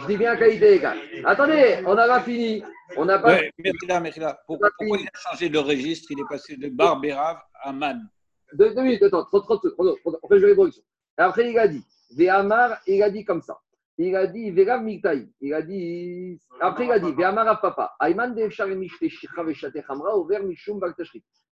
je 0.00 0.06
dis 0.06 0.16
bien 0.16 0.32
à 0.32 0.36
qualité 0.38 0.74
égale. 0.76 0.96
Attendez, 1.24 1.82
on 1.86 1.94
n'a 1.94 2.06
pas 2.06 2.20
fini. 2.20 2.62
On 2.96 3.04
n'a 3.04 3.18
pas. 3.18 3.34
Ouais, 3.34 3.50
là, 3.86 4.00
là, 4.00 4.40
pourquoi, 4.46 4.70
pourquoi 4.78 4.98
il 4.98 5.06
a 5.08 5.18
changé 5.30 5.50
de 5.50 5.58
registre? 5.58 6.10
Il 6.10 6.20
est 6.20 6.28
passé 6.28 6.56
de 6.56 6.70
Barbérave 6.70 7.38
à 7.62 7.70
Man. 7.72 8.08
Deux, 8.54 8.74
deux 8.74 8.82
minutes, 8.82 9.02
attends, 9.02 9.24
30, 9.26 9.44
30 9.44 9.62
secondes. 9.62 9.96
On 10.04 10.28
fait 10.28 10.38
jouer 10.38 10.48
l'évolution. 10.48 10.82
Après, 11.18 11.50
il 11.50 11.58
a 11.58 11.68
dit, 11.68 11.84
Véamar, 12.16 12.78
il 12.86 13.02
a 13.02 13.10
dit 13.10 13.24
comme 13.26 13.42
ça. 13.42 13.58
Il 13.98 14.14
a 14.16 14.26
dit, 14.26 14.50
Vérav 14.52 14.82
Miktaï. 14.82 15.28
Il 15.40 15.52
a 15.52 15.60
dit, 15.62 16.40
après, 16.60 16.86
il 16.86 16.92
a 16.92 16.98
dit, 16.98 17.12
Véamar 17.12 17.46
à 17.48 17.56
papa. 17.56 17.94
Aïman 17.98 18.28
de 18.34 18.48
Charemishte 18.48 19.06
Shikha 19.08 19.42
Veshate 19.42 19.82
Hamra, 19.88 20.16
Over 20.16 20.40
Mishum. 20.40 20.80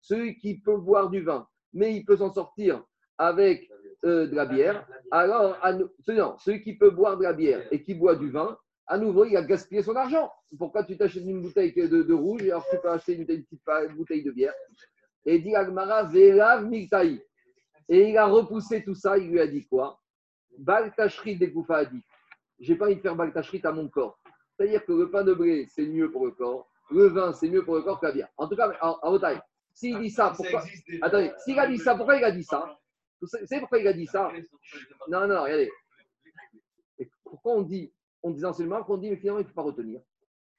Celui 0.01 0.37
qui 0.37 0.59
peut 0.59 0.77
boire 0.77 1.09
du 1.09 1.21
vin, 1.21 1.47
mais 1.73 1.95
il 1.95 2.03
peut 2.05 2.17
s'en 2.17 2.31
sortir 2.31 2.83
avec 3.17 3.69
euh, 4.03 4.27
de 4.27 4.35
la 4.35 4.45
bière, 4.45 4.87
alors, 5.11 5.57
à 5.61 5.73
non, 5.73 5.89
celui 6.39 6.61
qui 6.61 6.75
peut 6.75 6.89
boire 6.89 7.17
de 7.17 7.23
la 7.23 7.33
bière 7.33 7.61
et 7.71 7.83
qui 7.83 7.93
boit 7.93 8.15
du 8.15 8.31
vin, 8.31 8.57
à 8.87 8.97
nouveau, 8.97 9.25
il 9.25 9.37
a 9.37 9.43
gaspillé 9.43 9.83
son 9.83 9.95
argent. 9.95 10.31
Pourquoi 10.57 10.83
tu 10.83 10.97
t'achètes 10.97 11.23
une 11.23 11.41
bouteille 11.41 11.71
de, 11.73 12.01
de 12.01 12.13
rouge 12.13 12.43
et 12.43 12.51
alors 12.51 12.65
tu 12.69 12.77
peux 12.81 12.89
acheter 12.89 13.13
une, 13.13 13.25
petite 13.25 13.47
bouteille 13.95 14.23
de 14.23 14.31
bière? 14.31 14.53
Et 15.23 15.39
dit 15.39 15.55
Agmara, 15.55 16.03
Vérav 16.03 16.65
Miktaï. 16.65 17.21
Et 17.87 18.09
il 18.09 18.17
a 18.17 18.25
repoussé 18.25 18.83
tout 18.83 18.95
ça, 18.95 19.17
il 19.17 19.29
lui 19.29 19.39
a 19.39 19.47
dit 19.47 19.65
quoi? 19.67 19.99
Baltachrit 20.57 21.37
des 21.37 21.53
a 21.69 21.85
dit 21.85 22.03
J'ai 22.59 22.75
pas 22.75 22.85
envie 22.85 22.95
de 22.95 23.01
faire 23.01 23.15
Baltachrit 23.15 23.61
à 23.63 23.71
mon 23.71 23.87
corps. 23.87 24.19
C'est-à-dire 24.57 24.83
que 24.85 24.91
le 24.93 25.09
pain 25.09 25.23
de 25.23 25.33
blé, 25.33 25.67
c'est 25.69 25.85
mieux 25.85 26.11
pour 26.11 26.25
le 26.25 26.31
corps, 26.31 26.69
le 26.89 27.07
vin, 27.07 27.33
c'est 27.33 27.49
mieux 27.49 27.63
pour 27.63 27.75
le 27.75 27.83
corps 27.83 27.99
que 27.99 28.07
la 28.07 28.11
bière. 28.11 28.29
En 28.37 28.47
tout 28.47 28.55
cas, 28.55 28.71
à 28.81 29.09
haute 29.09 29.21
taille. 29.21 29.39
S'il 29.73 29.99
dit 29.99 30.09
ça, 30.09 30.33
pourquoi 30.35 30.63
Attendez, 31.01 31.31
s'il 31.43 31.57
a 31.59 31.67
dit 31.67 31.77
ça, 31.77 31.95
pourquoi 31.95 32.17
il 32.17 32.23
a 32.23 32.31
dit 32.31 32.43
ça 32.43 32.79
Vous 33.19 33.27
savez 33.27 33.59
pourquoi 33.59 33.79
il 33.79 33.87
a 33.87 33.93
dit 33.93 34.07
ça 34.07 34.31
Non, 35.07 35.27
non, 35.27 35.43
regardez. 35.43 35.71
Et 36.99 37.09
pourquoi 37.23 37.53
on 37.53 37.61
dit, 37.61 37.91
on 38.21 38.31
dit 38.31 38.45
enseignement, 38.45 38.83
qu'on 38.83 38.97
dit, 38.97 39.09
mais 39.09 39.17
finalement, 39.17 39.39
il 39.39 39.43
ne 39.43 39.47
faut 39.47 39.55
pas 39.55 39.63
retenir 39.63 40.01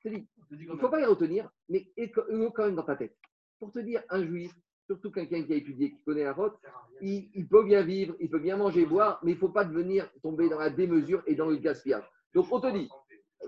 il 0.04 0.69
ne 0.69 0.76
faut 0.76 0.88
pas 0.88 0.99
les 0.99 1.07
retenir, 1.07 1.49
mais 1.69 1.87
le 1.97 2.50
quand 2.50 2.64
même 2.66 2.75
dans 2.75 2.83
ta 2.83 2.97
tête. 2.97 3.16
Pour 3.59 3.73
te 3.73 3.78
dire, 3.78 4.02
un 4.11 4.25
juif, 4.25 4.52
surtout 4.87 5.11
quelqu'un 5.11 5.42
qui 5.45 5.52
a 5.52 5.57
étudié, 5.57 5.90
qui 5.92 6.02
connaît 6.02 6.25
la 6.25 6.33
route, 6.33 6.54
il, 7.00 7.31
il 7.35 7.49
peut 7.49 7.64
bien 7.64 7.83
vivre, 7.83 8.14
il 8.21 8.28
peut 8.28 8.38
bien 8.38 8.57
manger, 8.57 8.85
boire, 8.85 9.21
mais 9.23 9.33
il 9.33 9.35
ne 9.35 9.40
faut 9.40 9.49
pas 9.49 9.64
devenir 9.64 10.11
tomber 10.23 10.49
dans 10.49 10.59
la 10.59 10.71
démesure 10.71 11.23
et 11.26 11.35
dans 11.35 11.47
le 11.47 11.57
gaspillage. 11.57 12.04
Donc, 12.35 12.47
on 12.50 12.61
te 12.61 12.73
dit, 12.73 12.88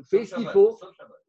fais 0.08 0.24
ce 0.24 0.34
qu'il 0.34 0.48
faut. 0.48 0.78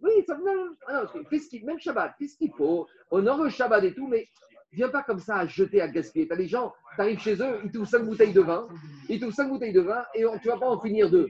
Oui, 0.01 0.11
ça, 0.27 0.37
non, 0.37 0.53
non, 0.55 0.75
non, 1.03 1.23
fais 1.29 1.39
ce 1.39 1.49
qu'il- 1.49 1.65
même 1.65 1.79
Shabbat, 1.79 2.13
fais 2.17 2.27
ce 2.27 2.37
qu'il 2.37 2.51
faut, 2.53 2.87
honore 3.11 3.43
le 3.43 3.49
Shabbat 3.49 3.83
et 3.83 3.93
tout, 3.93 4.07
mais 4.07 4.27
viens 4.71 4.89
pas 4.89 5.03
comme 5.03 5.19
ça 5.19 5.37
à 5.37 5.45
jeter, 5.47 5.81
à 5.81 5.87
gaspiller. 5.87 6.27
Tu 6.27 6.33
as 6.33 6.37
des 6.37 6.47
gens, 6.47 6.73
tu 6.95 7.01
arrives 7.01 7.19
chez 7.19 7.35
eux, 7.41 7.59
ils 7.63 7.71
t'ouvrent 7.71 7.87
5 7.87 8.03
bouteilles 8.03 8.33
de 8.33 8.41
vin, 8.41 8.67
ils 9.09 9.19
t'ouvrent 9.19 9.35
5 9.35 9.47
bouteilles 9.49 9.73
de 9.73 9.81
vin 9.81 10.05
et 10.13 10.25
on- 10.25 10.37
tu 10.37 10.47
vas 10.49 10.57
pas 10.57 10.69
en 10.69 10.79
finir 10.79 11.09
deux. 11.09 11.27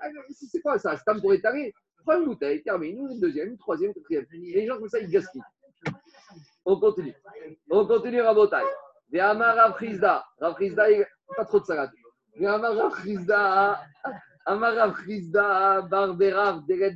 Ah, 0.00 0.06
C'est 0.30 0.60
quoi 0.60 0.78
ça? 0.78 0.96
C'est 0.96 1.20
pour 1.20 1.32
étaler. 1.32 1.72
Prends 2.04 2.18
une 2.18 2.26
bouteille, 2.26 2.62
termine, 2.62 3.08
une 3.10 3.18
deuxième, 3.20 3.48
une 3.48 3.58
troisième, 3.58 3.92
une 3.96 4.02
quatrième. 4.02 4.26
Et 4.32 4.54
les 4.60 4.66
gens 4.66 4.78
comme 4.78 4.88
ça, 4.88 4.98
ils 5.00 5.08
gaspillent. 5.10 5.42
On 6.64 6.78
continue. 6.78 7.14
On 7.70 7.86
continue, 7.86 8.20
Rabotai. 8.20 8.62
Ve'amar 9.10 9.78
Chizda, 9.78 10.24
il- 10.90 11.06
pas 11.36 11.44
trop 11.44 11.60
de 11.60 11.64
salade. 11.64 11.90
Ve'amar 12.38 12.74
Rav 12.74 12.92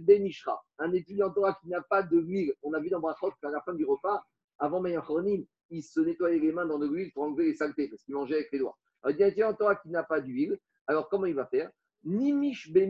Benishra. 0.04 0.62
Un 0.78 0.92
étudiant 0.92 1.30
Torah 1.30 1.58
qui 1.60 1.68
n'a 1.68 1.82
pas 1.82 2.02
de. 2.02 2.24
On 2.62 2.72
a 2.72 2.80
vu 2.80 2.90
dans 2.90 3.00
Brachot 3.00 3.32
qu'à 3.42 3.50
la 3.50 3.60
fin 3.62 3.74
du 3.74 3.84
repas, 3.84 4.22
avant 4.58 4.80
Meyachronim, 4.80 5.44
il 5.70 5.82
se 5.82 6.00
nettoyait 6.00 6.38
les 6.38 6.52
mains 6.52 6.66
dans 6.66 6.78
de 6.78 6.86
l'huile 6.86 7.10
pour 7.12 7.24
enlever 7.24 7.46
les 7.46 7.54
saletés, 7.54 7.88
parce 7.88 8.02
qu'il 8.04 8.14
mangeait 8.14 8.34
avec 8.34 8.52
les 8.52 8.60
doigts. 8.60 8.76
Un 9.02 9.10
étudiant 9.10 9.52
Torah 9.54 9.76
qui 9.76 9.88
n'a 9.90 10.02
pas 10.04 10.20
d'huile. 10.20 10.58
Alors, 10.86 11.08
comment 11.08 11.26
il 11.26 11.34
va 11.34 11.46
faire? 11.46 11.70
Nimish 12.04 12.72
de 12.72 12.80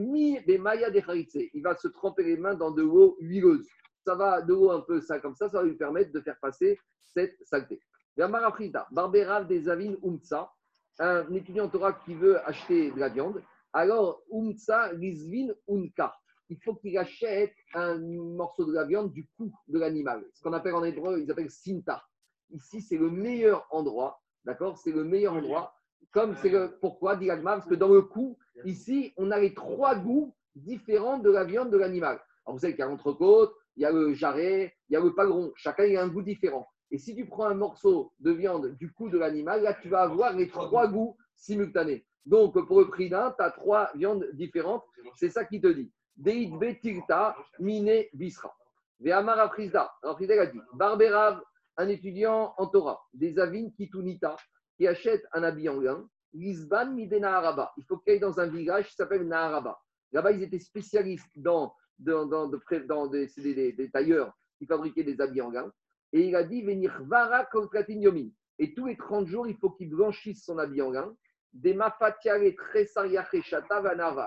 Il 1.55 1.63
va 1.63 1.77
se 1.77 1.89
tremper 1.89 2.23
les 2.23 2.37
mains 2.37 2.55
dans 2.55 2.71
de 2.71 2.83
l'eau 2.83 3.17
huileuse. 3.21 3.67
Ça 4.05 4.15
va 4.15 4.41
de 4.43 4.53
l'eau 4.53 4.71
un 4.71 4.81
peu 4.81 5.01
ça 5.01 5.19
comme 5.19 5.35
ça, 5.35 5.49
ça 5.49 5.59
va 5.59 5.65
lui 5.65 5.77
permettre 5.77 6.13
de 6.13 6.21
faire 6.21 6.37
passer 6.41 6.79
cette 6.99 7.37
saleté. 7.43 7.81
Vermar 8.17 8.45
Afrida, 8.45 8.87
Barberav 8.91 9.47
des 9.47 9.69
Umtsa, 9.69 10.51
un 10.99 11.33
étudiant 11.33 11.69
Torah 11.69 11.93
qui 11.93 12.15
veut 12.15 12.39
acheter 12.47 12.91
de 12.91 12.99
la 12.99 13.09
viande. 13.09 13.43
Alors, 13.73 14.23
Umtsa 14.33 14.89
Rizvin 14.89 15.49
Unka. 15.69 16.15
Il 16.49 16.59
faut 16.61 16.75
qu'il 16.75 16.99
achète 16.99 17.55
un 17.75 17.99
morceau 17.99 18.65
de 18.65 18.73
la 18.73 18.85
viande 18.85 19.13
du 19.13 19.29
cou 19.37 19.53
de 19.69 19.79
l'animal. 19.79 20.25
Ce 20.33 20.43
qu'on 20.43 20.53
appelle 20.53 20.75
en 20.75 20.83
hébreu, 20.83 21.21
ils 21.21 21.31
appellent 21.31 21.51
Sinta. 21.51 22.03
Ici, 22.51 22.81
c'est 22.81 22.97
le 22.97 23.11
meilleur 23.11 23.69
endroit. 23.71 24.21
D'accord? 24.45 24.77
C'est 24.79 24.91
le 24.91 25.05
meilleur 25.05 25.35
endroit. 25.35 25.75
Comme 26.11 26.35
c'est 26.37 26.49
le. 26.49 26.77
Pourquoi, 26.81 27.15
dit 27.15 27.27
l'Agma 27.27 27.53
Parce 27.53 27.69
que 27.69 27.77
dans 27.77 27.93
le 27.93 28.03
cou, 28.03 28.37
ici, 28.65 29.13
on 29.17 29.31
a 29.31 29.39
les 29.39 29.55
trois 29.55 29.95
goûts 29.95 30.35
différents 30.57 31.19
de 31.19 31.31
la 31.31 31.45
viande 31.45 31.71
de 31.71 31.77
l'animal. 31.77 32.21
Alors, 32.45 32.57
vous 32.57 32.59
savez 32.59 32.73
qu'il 32.73 32.81
y 32.81 32.83
a 32.83 32.89
l'entrecôte, 32.89 33.55
il 33.77 33.83
y 33.83 33.87
a 33.87 33.93
le 33.93 34.13
jarret, 34.15 34.75
il 34.89 34.95
y 34.95 34.97
a 34.97 35.01
le 35.01 35.15
paleron. 35.15 35.53
Chacun 35.55 35.85
il 35.85 35.97
a 35.97 36.03
un 36.03 36.09
goût 36.09 36.23
différent. 36.23 36.67
Et 36.91 36.99
si 36.99 37.15
tu 37.15 37.27
prends 37.27 37.47
un 37.47 37.55
morceau 37.55 38.13
de 38.19 38.33
viande 38.33 38.75
du 38.77 38.93
cou 38.93 39.09
de 39.09 39.19
l'animal, 39.19 39.63
là, 39.63 39.75
tu 39.75 39.89
vas 39.89 40.03
avoir 40.03 40.33
les 40.33 40.49
trois 40.49 40.89
goûts 40.89 41.17
simultanés. 41.37 42.05
Donc, 42.27 42.53
pour 42.67 42.81
le 42.81 42.89
prix 42.89 43.09
d'un, 43.09 43.33
tu 43.37 43.43
as 43.43 43.51
trois 43.51 43.91
viandes 43.95 44.27
différentes. 44.33 44.85
C'est 45.17 45.31
ça 45.31 45.45
qui 45.45 45.61
te 45.61 45.67
dit. 45.69 45.91
Deit 46.17 46.51
betilta 46.59 47.37
mine 47.59 48.05
bisra. 48.13 48.55
Ve'amar 49.01 49.39
Afrizda. 49.39 49.91
Alors, 50.03 50.15
Afrizda 50.15 50.35
il 50.35 50.41
a 50.41 50.47
dit 50.47 50.61
Barberav, 50.75 51.43
un 51.77 51.89
étudiant 51.89 52.55
en 52.59 52.67
Torah, 52.67 53.01
des 53.15 53.39
avines 53.39 53.73
kitunita, 53.73 54.37
qui 54.77 54.87
achète 54.87 55.25
un 55.33 55.43
habit 55.43 55.69
en 55.69 55.81
lin, 55.81 56.09
Lisban 56.33 56.93
midena 56.93 57.37
araba. 57.39 57.73
Il 57.77 57.85
faut 57.85 57.99
qu'il 57.99 58.13
aille 58.13 58.21
dans 58.21 58.39
un 58.39 58.47
village 58.47 58.89
qui 58.89 58.95
s'appelle 58.95 59.27
Naharaba. 59.27 59.79
Là-bas, 60.13 60.33
ils 60.33 60.43
étaient 60.43 60.59
spécialistes 60.61 61.33
dans, 61.37 61.75
dans, 61.99 62.27
dans, 62.27 62.49
dans 62.87 63.07
des, 63.09 63.27
des- 63.73 63.91
tailleurs 63.91 64.33
qui 64.59 64.67
fabriquaient 64.67 65.03
des 65.05 65.21
habits 65.21 65.41
en 65.41 65.51
lin. 65.51 65.73
Et 66.13 66.27
il 66.27 66.37
a 66.37 66.45
dit 66.45 66.63
venir 66.63 67.03
vara 67.05 67.49
yomin. 67.89 68.29
Et 68.59 68.75
tous 68.75 68.87
les 68.87 68.97
30 68.97 69.27
jours, 69.27 69.49
il 69.49 69.57
faut 69.57 69.71
qu'il 69.71 69.91
blanchisse 69.91 70.45
son 70.45 70.59
habit 70.59 70.83
en 70.83 70.91
lin. 70.91 71.15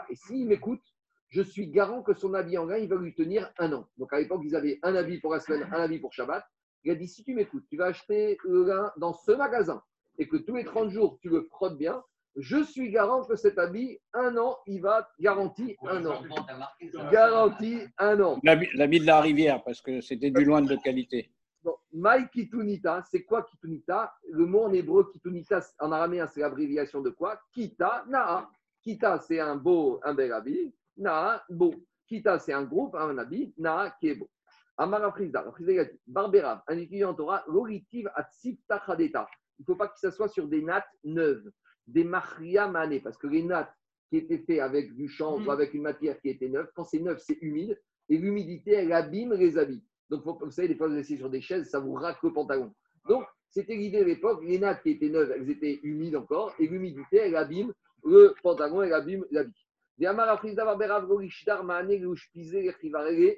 Et 0.09 0.15
s'il 0.15 0.47
m'écoute, 0.47 0.81
je 1.29 1.41
suis 1.41 1.67
garant 1.67 2.03
que 2.03 2.13
son 2.13 2.33
habit 2.33 2.57
en 2.57 2.65
lin, 2.65 2.77
il 2.77 2.87
va 2.87 2.95
lui 2.95 3.13
tenir 3.15 3.51
un 3.57 3.73
an. 3.73 3.87
Donc 3.97 4.13
à 4.13 4.19
l'époque, 4.19 4.41
ils 4.43 4.55
avaient 4.55 4.79
un 4.83 4.95
habit 4.95 5.19
pour 5.19 5.33
la 5.33 5.39
semaine, 5.39 5.67
un 5.71 5.81
habit 5.81 5.99
pour 5.99 6.13
Shabbat. 6.13 6.45
Il 6.83 6.91
a 6.91 6.95
dit 6.95 7.07
si 7.07 7.23
tu 7.23 7.33
m'écoutes, 7.33 7.65
tu 7.69 7.77
vas 7.77 7.85
acheter 7.85 8.37
le 8.43 8.65
lin 8.65 8.91
dans 8.97 9.13
ce 9.13 9.31
magasin 9.31 9.81
et 10.19 10.27
que 10.27 10.37
tous 10.37 10.55
les 10.55 10.65
30 10.65 10.89
jours, 10.91 11.17
tu 11.21 11.29
le 11.29 11.43
frottes 11.43 11.77
bien, 11.77 12.03
je 12.35 12.63
suis 12.63 12.89
garant 12.89 13.23
que 13.23 13.35
cet 13.35 13.59
habit, 13.59 13.99
un 14.13 14.35
an, 14.37 14.57
il 14.65 14.81
va 14.81 15.09
garanti 15.19 15.75
un 15.87 16.05
an. 16.05 16.23
Garanti 17.11 17.79
un 17.97 18.19
an. 18.21 18.39
L'ami 18.43 18.99
de 18.99 19.05
la 19.05 19.21
rivière, 19.21 19.63
parce 19.63 19.81
que 19.81 20.01
c'était 20.01 20.31
du 20.31 20.43
loin 20.43 20.61
de 20.61 20.75
qualité. 20.75 21.31
Mai 21.91 22.27
Kitunita, 22.31 23.03
c'est 23.09 23.23
quoi 23.23 23.43
Kitunita? 23.43 24.13
Le 24.29 24.45
mot 24.45 24.63
en 24.63 24.73
hébreu 24.73 25.09
Kitunita, 25.11 25.61
en 25.79 25.91
araméen, 25.91 26.27
c'est 26.27 26.41
l'abréviation 26.41 27.01
de 27.01 27.09
quoi? 27.09 27.39
Kita, 27.51 28.05
Naa. 28.07 28.49
Kita, 28.81 29.19
c'est 29.19 29.39
un 29.39 29.55
beau, 29.55 29.99
un 30.03 30.13
bel 30.13 30.33
habit. 30.33 30.75
Naa, 30.97 31.43
beau. 31.49 31.73
Kita, 32.07 32.39
c'est 32.39 32.53
un 32.53 32.63
groupe, 32.63 32.95
un 32.95 33.17
habit. 33.17 33.53
Naa, 33.57 33.91
qui 33.99 34.09
est 34.09 34.15
beau. 34.15 34.29
Amara 34.75 35.11
Frizda, 35.11 35.45
Barberav, 36.07 36.63
un 36.67 36.77
étudiant 36.77 37.11
en 37.11 37.13
Torah, 37.13 37.43
l'oritiv. 37.47 38.09
Il 38.43 38.57
ne 39.59 39.65
faut 39.65 39.75
pas 39.75 39.87
qu'il 39.87 39.99
s'assoie 39.99 40.27
sur 40.27 40.47
des 40.47 40.63
nattes 40.63 40.89
neuves, 41.03 41.51
des 41.85 42.03
machria 42.03 42.67
mané, 42.67 42.99
parce 42.99 43.17
que 43.17 43.27
les 43.27 43.43
nattes 43.43 43.71
qui 44.09 44.17
étaient 44.17 44.39
faites 44.39 44.61
avec 44.61 44.95
du 44.95 45.07
chanvre, 45.07 45.47
ou 45.47 45.51
avec 45.51 45.75
une 45.75 45.83
matière 45.83 46.19
qui 46.19 46.29
était 46.29 46.49
neuve, 46.49 46.71
quand 46.75 46.85
c'est 46.85 46.99
neuf, 46.99 47.21
c'est 47.21 47.37
humide, 47.41 47.79
et 48.09 48.17
l'humidité, 48.17 48.71
elle 48.71 48.93
abîme 48.93 49.33
les 49.33 49.59
habits. 49.59 49.85
Donc, 50.17 50.41
vous 50.41 50.51
savez, 50.51 50.67
des 50.67 50.75
fois, 50.75 50.87
vous 50.87 50.97
asseyez 50.97 51.17
sur 51.17 51.29
des 51.29 51.41
chaises, 51.41 51.69
ça 51.69 51.79
vous 51.79 51.93
racle 51.93 52.25
le 52.27 52.33
pantalon. 52.33 52.73
Donc, 53.07 53.25
c'était 53.49 53.75
l'idée 53.75 53.99
à 53.99 54.03
l'époque, 54.03 54.43
les 54.43 54.59
nattes 54.59 54.81
qui 54.83 54.91
étaient 54.91 55.09
neuves, 55.09 55.31
elles 55.35 55.49
étaient 55.49 55.79
humides 55.83 56.15
encore, 56.15 56.53
et 56.59 56.67
l'humidité, 56.67 57.17
elle 57.17 57.35
abîme 57.35 57.73
le 58.03 58.33
pantalon, 58.41 58.81
elle 58.81 58.93
abîme 58.93 59.25
l'habit. 59.31 59.67
Glouchpizé, 61.99 62.71
Rivarele. 62.81 63.37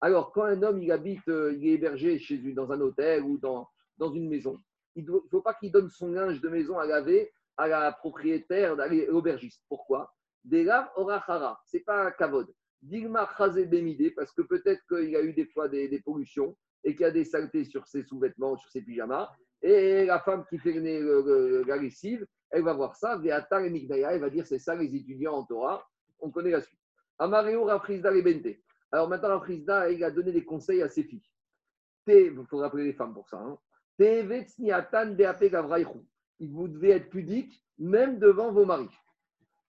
Alors, 0.00 0.32
quand 0.32 0.42
un 0.44 0.62
homme 0.62 0.82
il 0.82 0.92
habite, 0.92 1.26
euh, 1.28 1.54
il 1.56 1.66
est 1.66 1.72
hébergé 1.72 2.18
chez 2.18 2.36
lui 2.36 2.52
dans 2.52 2.70
un 2.72 2.80
hôtel 2.80 3.22
ou 3.22 3.38
dans, 3.38 3.68
dans 3.96 4.12
une 4.12 4.28
maison, 4.28 4.60
il 4.96 5.04
ne 5.06 5.18
faut 5.30 5.40
pas 5.40 5.54
qu'il 5.54 5.72
donne 5.72 5.88
son 5.88 6.08
linge 6.08 6.40
de 6.40 6.48
maison 6.48 6.78
à 6.78 6.86
laver 6.86 7.32
à 7.56 7.68
la 7.68 7.92
propriétaire, 7.92 8.78
à 8.78 8.88
l'aubergiste. 8.88 9.62
Pourquoi? 9.68 10.12
Des 10.44 10.62
laves 10.62 10.88
orachara, 10.96 11.58
ce 11.66 11.76
n'est 11.76 11.82
pas 11.82 12.06
un 12.06 12.10
kavod. 12.10 12.46
Digma 12.82 13.28
Chazé 13.36 13.66
Bémidé, 13.66 14.10
parce 14.10 14.32
que 14.32 14.42
peut-être 14.42 14.82
qu'il 14.88 15.10
y 15.10 15.16
a 15.16 15.22
eu 15.22 15.32
des 15.32 15.46
fois 15.46 15.68
des, 15.68 15.88
des 15.88 16.00
pollutions 16.00 16.56
et 16.84 16.92
qu'il 16.94 17.02
y 17.02 17.08
a 17.08 17.10
des 17.10 17.24
saletés 17.24 17.64
sur 17.64 17.86
ses 17.86 18.02
sous-vêtements, 18.02 18.56
sur 18.56 18.70
ses 18.70 18.82
pyjamas. 18.82 19.30
Et 19.62 20.04
la 20.04 20.20
femme 20.20 20.44
qui 20.50 20.58
fait 20.58 20.72
le- 20.74 21.22
le- 21.22 21.64
la 21.66 21.78
elle 22.50 22.62
va 22.62 22.74
voir 22.74 22.94
ça, 22.94 23.16
Veatar 23.16 23.62
et 23.64 23.88
elle 23.90 24.20
va 24.20 24.30
dire 24.30 24.46
c'est 24.46 24.58
ça 24.58 24.74
les 24.74 24.94
étudiants 24.94 25.32
en 25.34 25.44
Torah. 25.44 25.84
On 26.20 26.30
connaît 26.30 26.50
la 26.50 26.60
suite. 26.60 26.78
Amareo 27.18 27.64
Rafrizda 27.64 28.10
Lebente. 28.10 28.54
Alors 28.92 29.08
maintenant, 29.08 29.30
Rafrizda, 29.30 29.90
il 29.90 30.04
a 30.04 30.10
donné 30.10 30.30
des 30.32 30.44
conseils 30.44 30.82
à 30.82 30.88
ses 30.88 31.04
filles. 31.04 31.24
Il 32.06 32.44
faut 32.48 32.58
rappeler 32.58 32.84
les 32.84 32.92
femmes 32.92 33.14
pour 33.14 33.28
ça. 33.28 33.38
Hein. 33.38 33.58
Vous 36.40 36.68
devez 36.68 36.90
être 36.90 37.08
pudique 37.10 37.64
même 37.78 38.18
devant 38.18 38.52
vos 38.52 38.64
maris. 38.66 38.90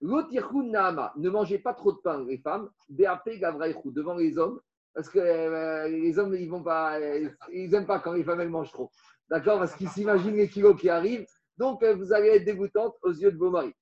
Ne 0.05 1.29
mangez 1.29 1.59
pas 1.59 1.73
trop 1.73 1.91
de 1.91 1.97
pain, 1.97 2.23
les 2.25 2.37
femmes. 2.37 2.69
Beape 2.89 3.29
Gavraïchou. 3.39 3.91
Devant 3.91 4.15
les 4.15 4.37
hommes. 4.37 4.59
Parce 4.93 5.09
que 5.09 5.19
euh, 5.19 5.89
les 5.89 6.17
hommes, 6.17 6.33
ils 6.35 6.49
vont 6.49 6.63
pas, 6.63 6.97
euh, 6.99 7.29
ils 7.51 7.69
n'aiment 7.69 7.85
pas 7.85 7.99
quand 7.99 8.13
les 8.13 8.23
femmes 8.23 8.39
elles 8.39 8.49
mangent 8.49 8.71
trop. 8.71 8.89
D'accord? 9.29 9.59
Parce 9.59 9.75
qu'ils 9.75 9.89
s'imaginent 9.89 10.37
les 10.37 10.47
kilos 10.47 10.79
qui 10.79 10.89
arrivent. 10.89 11.25
Donc, 11.57 11.83
euh, 11.83 11.95
vous 11.95 12.13
allez 12.13 12.29
être 12.29 12.45
dégoûtante 12.45 12.95
aux 13.01 13.11
yeux 13.11 13.31
de 13.31 13.37
vos 13.37 13.49
maris. 13.49 13.73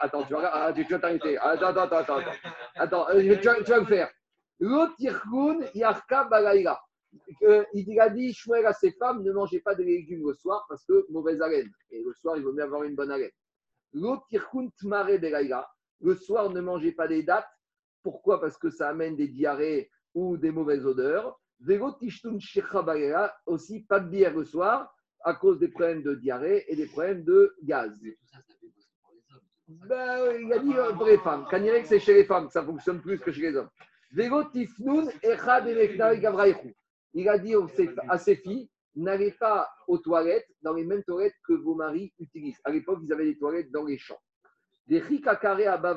Attends, 0.00 0.24
tu 0.24 0.32
vas, 0.32 0.50
ah, 0.52 0.72
tu 0.72 0.84
t'arrêter. 0.86 1.38
Attends, 1.38 1.66
attends, 1.68 1.82
attends, 1.82 2.16
attends. 2.16 2.30
Attends, 2.74 3.06
tu, 3.12 3.84
faire. 3.86 4.10
Yarka 5.74 6.24
Balaïla. 6.24 6.80
Il 7.74 8.00
a 8.00 8.08
dit 8.08 8.32
Shmuel 8.32 8.66
à 8.66 8.72
ses 8.72 8.92
femmes 8.92 9.22
ne 9.22 9.32
mangez 9.32 9.60
pas 9.60 9.74
de 9.74 9.82
légumes 9.82 10.26
le 10.26 10.34
soir 10.34 10.64
parce 10.68 10.84
que 10.84 11.06
mauvaise 11.10 11.40
haleine. 11.40 11.70
Et 11.90 12.02
le 12.02 12.12
soir, 12.14 12.36
il 12.36 12.42
vaut 12.42 12.52
mieux 12.52 12.64
avoir 12.64 12.82
une 12.82 12.96
bonne 12.96 13.10
haleine. 13.10 13.30
Le 16.00 16.14
soir, 16.14 16.50
ne 16.50 16.60
mangez 16.60 16.92
pas 16.92 17.08
des 17.08 17.22
dates. 17.22 17.48
Pourquoi? 18.02 18.40
Parce 18.40 18.56
que 18.56 18.70
ça 18.70 18.88
amène 18.88 19.16
des 19.16 19.28
diarrhées 19.28 19.90
ou 20.14 20.36
des 20.36 20.50
mauvaises 20.50 20.86
odeurs. 20.86 21.40
Aussi 23.46 23.82
pas 23.82 23.98
de 24.00 24.08
bière 24.08 24.34
le 24.34 24.44
soir 24.44 24.94
à 25.24 25.34
cause 25.34 25.58
des 25.58 25.68
problèmes 25.68 26.02
de 26.02 26.14
diarrhée 26.14 26.64
et 26.68 26.76
des 26.76 26.86
problèmes 26.86 27.24
de 27.24 27.54
gaz. 27.64 27.98
Ben, 29.66 30.32
il 30.40 30.52
a 30.52 30.58
dit 30.60 30.72
euh, 30.74 30.92
pour 30.94 31.06
les 31.06 31.18
femmes. 31.18 31.46
Quand 31.50 31.56
il 31.58 31.64
dirait 31.64 31.82
que 31.82 31.88
c'est 31.88 31.98
chez 32.00 32.14
les 32.14 32.24
femmes 32.24 32.46
que 32.46 32.52
ça 32.52 32.62
fonctionne 32.64 33.00
plus 33.02 33.18
que 33.18 33.32
chez 33.32 33.42
les 33.42 33.56
hommes. 33.56 33.68
Il 37.12 37.28
a 37.28 37.38
dit 37.38 37.54
aux- 37.56 37.68
ses- 37.68 37.90
à 38.08 38.16
ses 38.18 38.36
filles 38.36 38.70
n'allez 38.98 39.32
pas 39.32 39.68
aux 39.86 39.98
toilettes 39.98 40.48
dans 40.62 40.74
les 40.74 40.84
mêmes 40.84 41.04
toilettes 41.04 41.34
que 41.46 41.52
vos 41.52 41.74
maris 41.74 42.12
utilisent. 42.18 42.60
À 42.64 42.70
l'époque, 42.70 43.00
ils 43.02 43.12
avaient 43.12 43.24
des 43.24 43.38
toilettes 43.38 43.70
dans 43.70 43.84
les 43.84 43.98
champs. 43.98 44.20
Des 44.86 44.98
rikakare 44.98 45.60
à. 45.68 45.96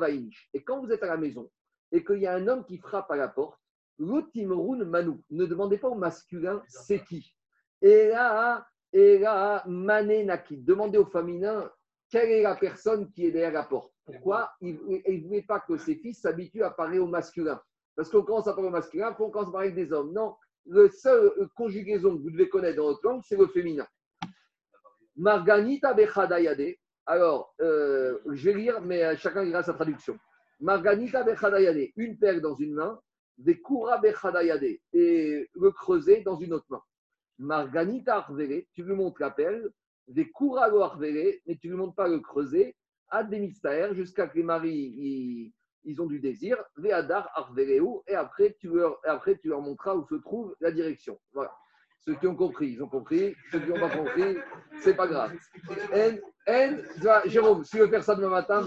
Et 0.54 0.64
quand 0.64 0.84
vous 0.84 0.92
êtes 0.92 1.04
à 1.04 1.08
la 1.08 1.18
maison 1.18 1.50
et 1.92 2.04
qu'il 2.04 2.20
y 2.20 2.28
a 2.28 2.36
un 2.36 2.48
homme 2.48 2.66
qui 2.66 2.78
frappe 2.78 3.10
à 3.12 3.16
la 3.16 3.28
porte, 3.28 3.60
l'otimrun 3.98 4.86
manu. 4.86 5.22
Ne 5.30 5.46
demandez 5.46 5.78
pas 5.78 5.90
au 5.90 5.96
masculin 5.96 6.62
c'est 6.68 7.04
qui. 7.06 7.36
Et 7.82 8.10
là, 8.10 8.66
et 8.94 9.20
là, 9.20 9.64
mané 9.68 10.24
naki. 10.24 10.58
Demandez 10.58 10.98
au 10.98 11.06
féminin 11.06 11.72
quelle 12.10 12.30
est 12.30 12.42
la 12.44 12.56
personne 12.56 13.10
qui 13.12 13.26
est 13.26 13.32
derrière 13.32 13.54
la 13.54 13.64
porte. 13.64 13.94
Pourquoi 14.06 14.52
Il 14.60 14.76
ne 14.76 15.24
voulait 15.24 15.44
pas 15.44 15.62
que 15.62 15.78
ses 15.78 15.96
fils 15.96 16.22
s'habituent 16.22 16.64
à 16.64 16.72
parler 16.72 17.00
au 17.00 17.08
masculin? 17.08 17.62
Parce 17.96 18.10
qu'on 18.10 18.24
commence 18.24 18.48
à 18.48 18.54
parler 18.54 18.68
au 18.68 18.72
masculin, 18.72 19.08
après 19.08 19.24
on 19.24 19.30
commence 19.30 19.50
à 19.50 19.52
parler 19.52 19.72
avec 19.72 19.86
des 19.86 19.94
hommes. 19.94 20.12
Non, 20.12 20.36
le 20.66 20.90
seul 20.90 21.26
euh, 21.38 21.48
conjugaison 21.56 22.18
que 22.18 22.22
vous 22.22 22.32
devez 22.32 22.50
connaître 22.50 22.78
dans 22.78 22.86
votre 22.86 23.06
langue, 23.08 23.22
c'est 23.26 23.38
le 23.38 23.48
féminin. 23.48 23.88
Marganita 25.16 25.94
bechadayade. 25.94 26.76
Alors, 27.06 27.54
euh, 27.62 28.20
je 28.32 28.50
vais 28.50 28.58
lire, 28.58 28.82
mais 28.82 29.04
euh, 29.04 29.16
chacun 29.18 29.44
lira 29.44 29.64
sa 29.64 29.74
traduction. 29.74 30.18
Marganita 30.60 31.24
bechadayade. 31.24 31.90
Une 31.96 32.18
perle 32.18 32.42
dans 32.42 32.56
une 32.56 32.74
main. 32.74 33.00
Des 33.38 33.60
kura 33.60 33.98
bechadayade. 33.98 34.78
Et 34.94 35.50
le 35.54 35.72
creuset 35.72 36.22
dans 36.22 36.38
une 36.38 36.54
autre 36.54 36.68
main. 36.70 36.82
Marganita 37.40 38.18
arvele. 38.18 38.66
Tu 38.74 38.84
lui 38.84 38.94
montres 38.94 39.22
la 39.22 39.32
perle. 39.32 39.72
Des 40.08 40.30
kura 40.32 40.66
arvele. 40.66 41.40
Mais 41.46 41.58
tu 41.58 41.70
lui 41.70 41.76
montres 41.76 41.96
pas 41.96 42.08
le 42.08 42.20
creuset. 42.20 42.76
Ad 43.10 43.30
demistaer. 43.30 43.94
Jusqu'à 43.94 44.28
que 44.28 44.38
les 44.38 44.44
maris 44.44 45.54
ils, 45.84 46.02
ont 46.02 46.06
du 46.06 46.20
désir. 46.20 46.58
Veadar 46.78 47.30
arveleu. 47.34 48.02
Et 48.08 48.16
après 48.16 48.56
tu, 48.60 48.70
leur, 48.70 49.00
après, 49.06 49.40
montreras 49.46 49.96
où 49.96 50.06
se 50.08 50.16
trouve 50.16 50.56
la 50.60 50.72
direction. 50.72 51.20
Voilà. 51.34 51.52
Ceux 52.04 52.16
qui 52.16 52.26
ont 52.26 52.36
compris, 52.36 52.70
ils 52.70 52.84
ont 52.84 52.88
compris. 52.88 53.36
Ceux 53.52 53.60
qui 53.60 53.70
n'ont 53.70 53.80
pas 53.80 53.96
compris, 53.96 54.36
c'est 54.82 54.96
pas 54.96 55.06
grave. 55.06 55.34
N, 55.92 56.20
N, 56.48 56.84
tu 56.96 57.02
vois, 57.02 57.22
Jérôme, 57.28 57.64
si 57.64 57.72
tu 57.72 57.78
veux 57.78 57.88
faire 57.90 58.04
ça 58.04 58.16
demain 58.16 58.30
matin. 58.30 58.66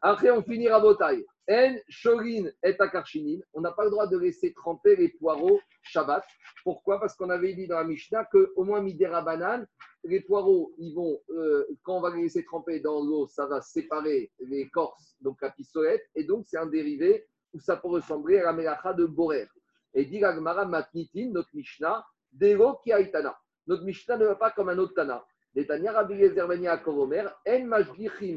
Après, 0.00 0.30
on 0.30 0.42
finira 0.42 0.78
botaille. 0.78 1.24
N, 1.48 1.80
shorin 1.88 2.44
et 2.62 2.76
akarshinin. 2.78 3.40
On 3.52 3.60
n'a 3.60 3.72
pas 3.72 3.84
le 3.84 3.90
droit 3.90 4.06
de 4.06 4.16
laisser 4.16 4.52
tremper 4.52 4.94
les 4.94 5.08
poireaux 5.08 5.60
Shabbat. 5.82 6.24
Pourquoi? 6.62 7.00
Parce 7.00 7.16
qu'on 7.16 7.30
avait 7.30 7.54
dit 7.54 7.66
dans 7.66 7.78
la 7.78 7.84
Mishnah 7.84 8.26
qu'au 8.26 8.62
moins 8.62 8.80
midera 8.80 9.22
banane, 9.22 9.66
les 10.04 10.20
poireaux, 10.20 10.72
ils 10.78 10.94
vont, 10.94 11.20
euh, 11.30 11.66
quand 11.82 11.98
on 11.98 12.00
va 12.00 12.14
les 12.14 12.22
laisser 12.22 12.44
tremper 12.44 12.80
dans 12.80 13.02
l'eau, 13.02 13.26
ça 13.26 13.46
va 13.46 13.60
séparer 13.60 14.32
l'écorce, 14.40 15.16
donc 15.20 15.40
la 15.40 15.50
pistolette, 15.50 16.04
et 16.14 16.24
donc 16.24 16.46
c'est 16.46 16.58
un 16.58 16.66
dérivé 16.66 17.26
où 17.52 17.60
ça 17.60 17.76
peut 17.76 17.88
ressembler 17.88 18.38
à 18.38 18.44
la 18.44 18.52
melacha 18.52 18.92
de 18.94 19.04
Borer. 19.04 19.48
Et 19.94 20.04
dit 20.04 20.20
la 20.20 20.34
Gemara 20.34 20.64
Matnitin, 20.64 21.30
notre 21.30 21.50
Mishnah, 21.54 22.04
Dero 22.32 22.78
ki 22.82 22.92
aitana. 22.92 23.36
Notre 23.66 23.84
Mishnah 23.84 24.16
ne 24.16 24.24
va 24.24 24.36
pas 24.36 24.50
comme 24.50 24.70
un 24.70 24.78
autre 24.78 24.94
Tana. 24.94 25.24
Yezer 25.54 26.48
ben 26.48 26.66
En 26.66 26.76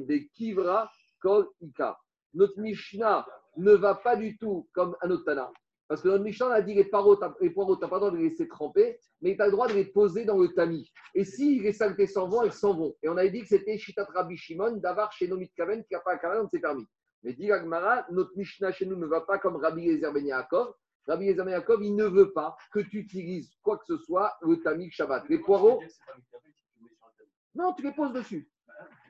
de 0.05 0.17
kivra 0.33 0.91
kol 1.21 1.47
ika. 1.61 1.97
Notre 2.33 2.59
Mishnah 2.59 3.25
ne 3.57 3.71
va 3.71 3.95
pas 3.95 4.17
du 4.17 4.37
tout 4.37 4.67
comme 4.73 4.97
un 5.01 5.09
autre. 5.09 5.53
Parce 5.87 6.01
que 6.01 6.07
notre 6.07 6.23
Mishnah 6.23 6.51
a 6.51 6.61
dit 6.61 6.73
les 6.73 6.85
poireaux, 6.85 7.15
t'as- 7.15 7.35
les 7.41 7.51
poireaux, 7.51 7.75
tu 7.75 7.81
n'as 7.83 7.87
pas 7.87 7.97
le 7.97 7.99
droit 8.01 8.11
de 8.11 8.17
les 8.17 8.29
laisser 8.29 8.47
tremper, 8.47 8.99
mais 9.21 9.35
tu 9.35 9.41
as 9.41 9.45
le 9.45 9.51
droit 9.51 9.67
de 9.67 9.73
les 9.73 9.85
poser 9.85 10.25
dans 10.25 10.37
le 10.37 10.47
tamis. 10.49 10.91
Et 11.13 11.23
si 11.23 11.59
les 11.59 11.73
saletés 11.73 12.07
s'en 12.07 12.27
vont, 12.27 12.41
elles 12.41 12.53
s'en 12.53 12.73
vont. 12.75 12.95
Et 13.03 13.09
on 13.09 13.17
avait 13.17 13.29
dit 13.29 13.41
que 13.41 13.47
c'était 13.47 13.77
Shitat 13.77 14.05
Rabbi 14.05 14.35
Shimon, 14.35 14.77
d'avar 14.77 15.11
chez 15.11 15.27
Nomit 15.27 15.49
Kaven, 15.55 15.83
qui 15.83 15.93
n'a 15.93 15.99
pas 15.99 16.13
un 16.13 16.17
Kaven, 16.17 16.45
on 16.45 16.49
s'est 16.49 16.59
permis. 16.59 16.85
Mais 17.23 17.33
dit 17.33 17.49
notre 18.11 18.31
Mishnah 18.35 18.71
chez 18.71 18.85
nous 18.85 18.95
ne 18.97 19.05
va 19.05 19.21
pas 19.21 19.37
comme 19.39 19.55
Rabbi 19.57 19.83
Yezer 19.83 20.11
ben 20.11 20.25
Yaakov. 20.25 20.73
Rabbi 21.07 21.25
Yezer 21.25 21.43
ben 21.43 21.51
Yaakov, 21.51 21.83
il 21.83 21.95
ne 21.95 22.05
veut 22.05 22.31
pas 22.33 22.55
que 22.71 22.79
tu 22.79 22.99
utilises 22.99 23.51
quoi 23.61 23.77
que 23.77 23.85
ce 23.85 23.97
soit 23.97 24.35
le 24.41 24.61
tamis 24.61 24.89
Shabbat. 24.91 25.27
Les 25.29 25.39
poireaux, 25.39 25.81
non, 27.53 27.73
tu 27.73 27.83
les 27.83 27.93
poses 27.93 28.11
dessus. 28.13 28.49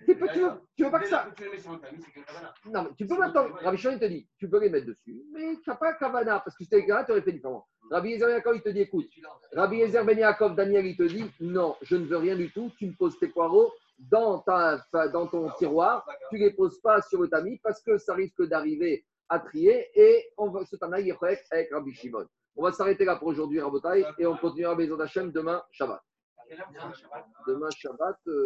Tu, 0.06 0.13
veux, 0.13 0.52
tu 0.76 0.84
veux 0.84 0.91
pas 0.91 1.00
que 1.00 1.08
ça. 1.08 1.28
Tu 1.36 2.70
Non, 2.70 2.84
mais 2.84 2.89
tu 2.98 3.08
peux 3.08 3.18
maintenant. 3.18 3.48
Rabbi 3.62 3.78
Shimon, 3.78 3.94
il 3.94 4.00
te 4.00 4.06
dit, 4.06 4.28
tu 4.38 4.50
peux 4.50 4.60
les 4.60 4.70
mettre 4.70 4.86
dessus, 4.88 5.24
mais 5.32 5.56
tu 5.63 5.70
n'as 5.70 5.76
pas 5.76 5.94
Kavana, 5.94 6.39
parce 6.39 6.56
que 6.56 6.63
si 6.63 6.70
c'était 6.70 6.86
Kavana, 6.86 7.06
tu 7.06 7.12
aurais 7.12 7.22
fait 7.22 7.32
différemment. 7.32 7.68
Rabbi 7.91 8.18
ben 8.18 8.30
Yaakov, 8.30 8.56
il 8.56 8.62
te 8.62 8.70
dit, 8.70 8.82
écoute, 8.82 9.08
Rabbi 9.54 9.78
Yezer 9.78 10.04
ben 10.04 10.18
Yaakov, 10.18 10.56
Daniel, 10.56 10.86
il 10.86 10.98
te 10.98 11.04
dit, 11.04 11.26
non, 11.39 11.76
je 11.82 11.96
ne 11.96 12.06
veux 12.06 12.18
rien 12.18 12.36
du 12.36 12.52
tout, 12.52 12.72
tu 12.78 12.88
me 12.88 12.94
poses 12.94 13.18
tes 13.20 13.28
poireaux 13.28 13.72
dans, 14.00 14.39
ta, 14.39 14.80
dans 15.13 15.28
ton 15.28 15.50
tiroir, 15.52 16.06
tu 16.30 16.36
ne 16.36 16.41
les 16.46 16.54
poses 16.54 16.80
pas 16.82 17.02
sur 17.02 17.22
le 17.22 17.30
tamis, 17.30 17.60
parce 17.63 17.82
que 17.82 17.98
ça 17.98 18.13
risque 18.13 18.44
d'arriver 18.44 19.06
à 19.30 19.39
trier, 19.39 19.88
et 19.96 20.26
on 20.38 20.50
va 20.50 20.65
se 20.65 20.76
tanaï 20.76 21.12
avec 21.52 21.72
Rabbi 21.72 21.94
Shimon. 21.94 22.26
On 22.56 22.63
va 22.63 22.72
s'arrêter 22.72 23.06
là 23.06 23.18
pour 23.18 23.28
aujourd'hui, 23.30 23.60
Rabotai, 23.60 24.06
et 24.18 24.26
on 24.26 24.38
continuera 24.38 24.74
à 24.74 24.76
Maison 24.76 24.98
d'Hachem 24.98 25.32
demain, 25.32 25.62
Shabbat 25.72 26.02
Demain, 27.48 27.70
Shabbat. 27.72 28.18
euh, 28.28 28.44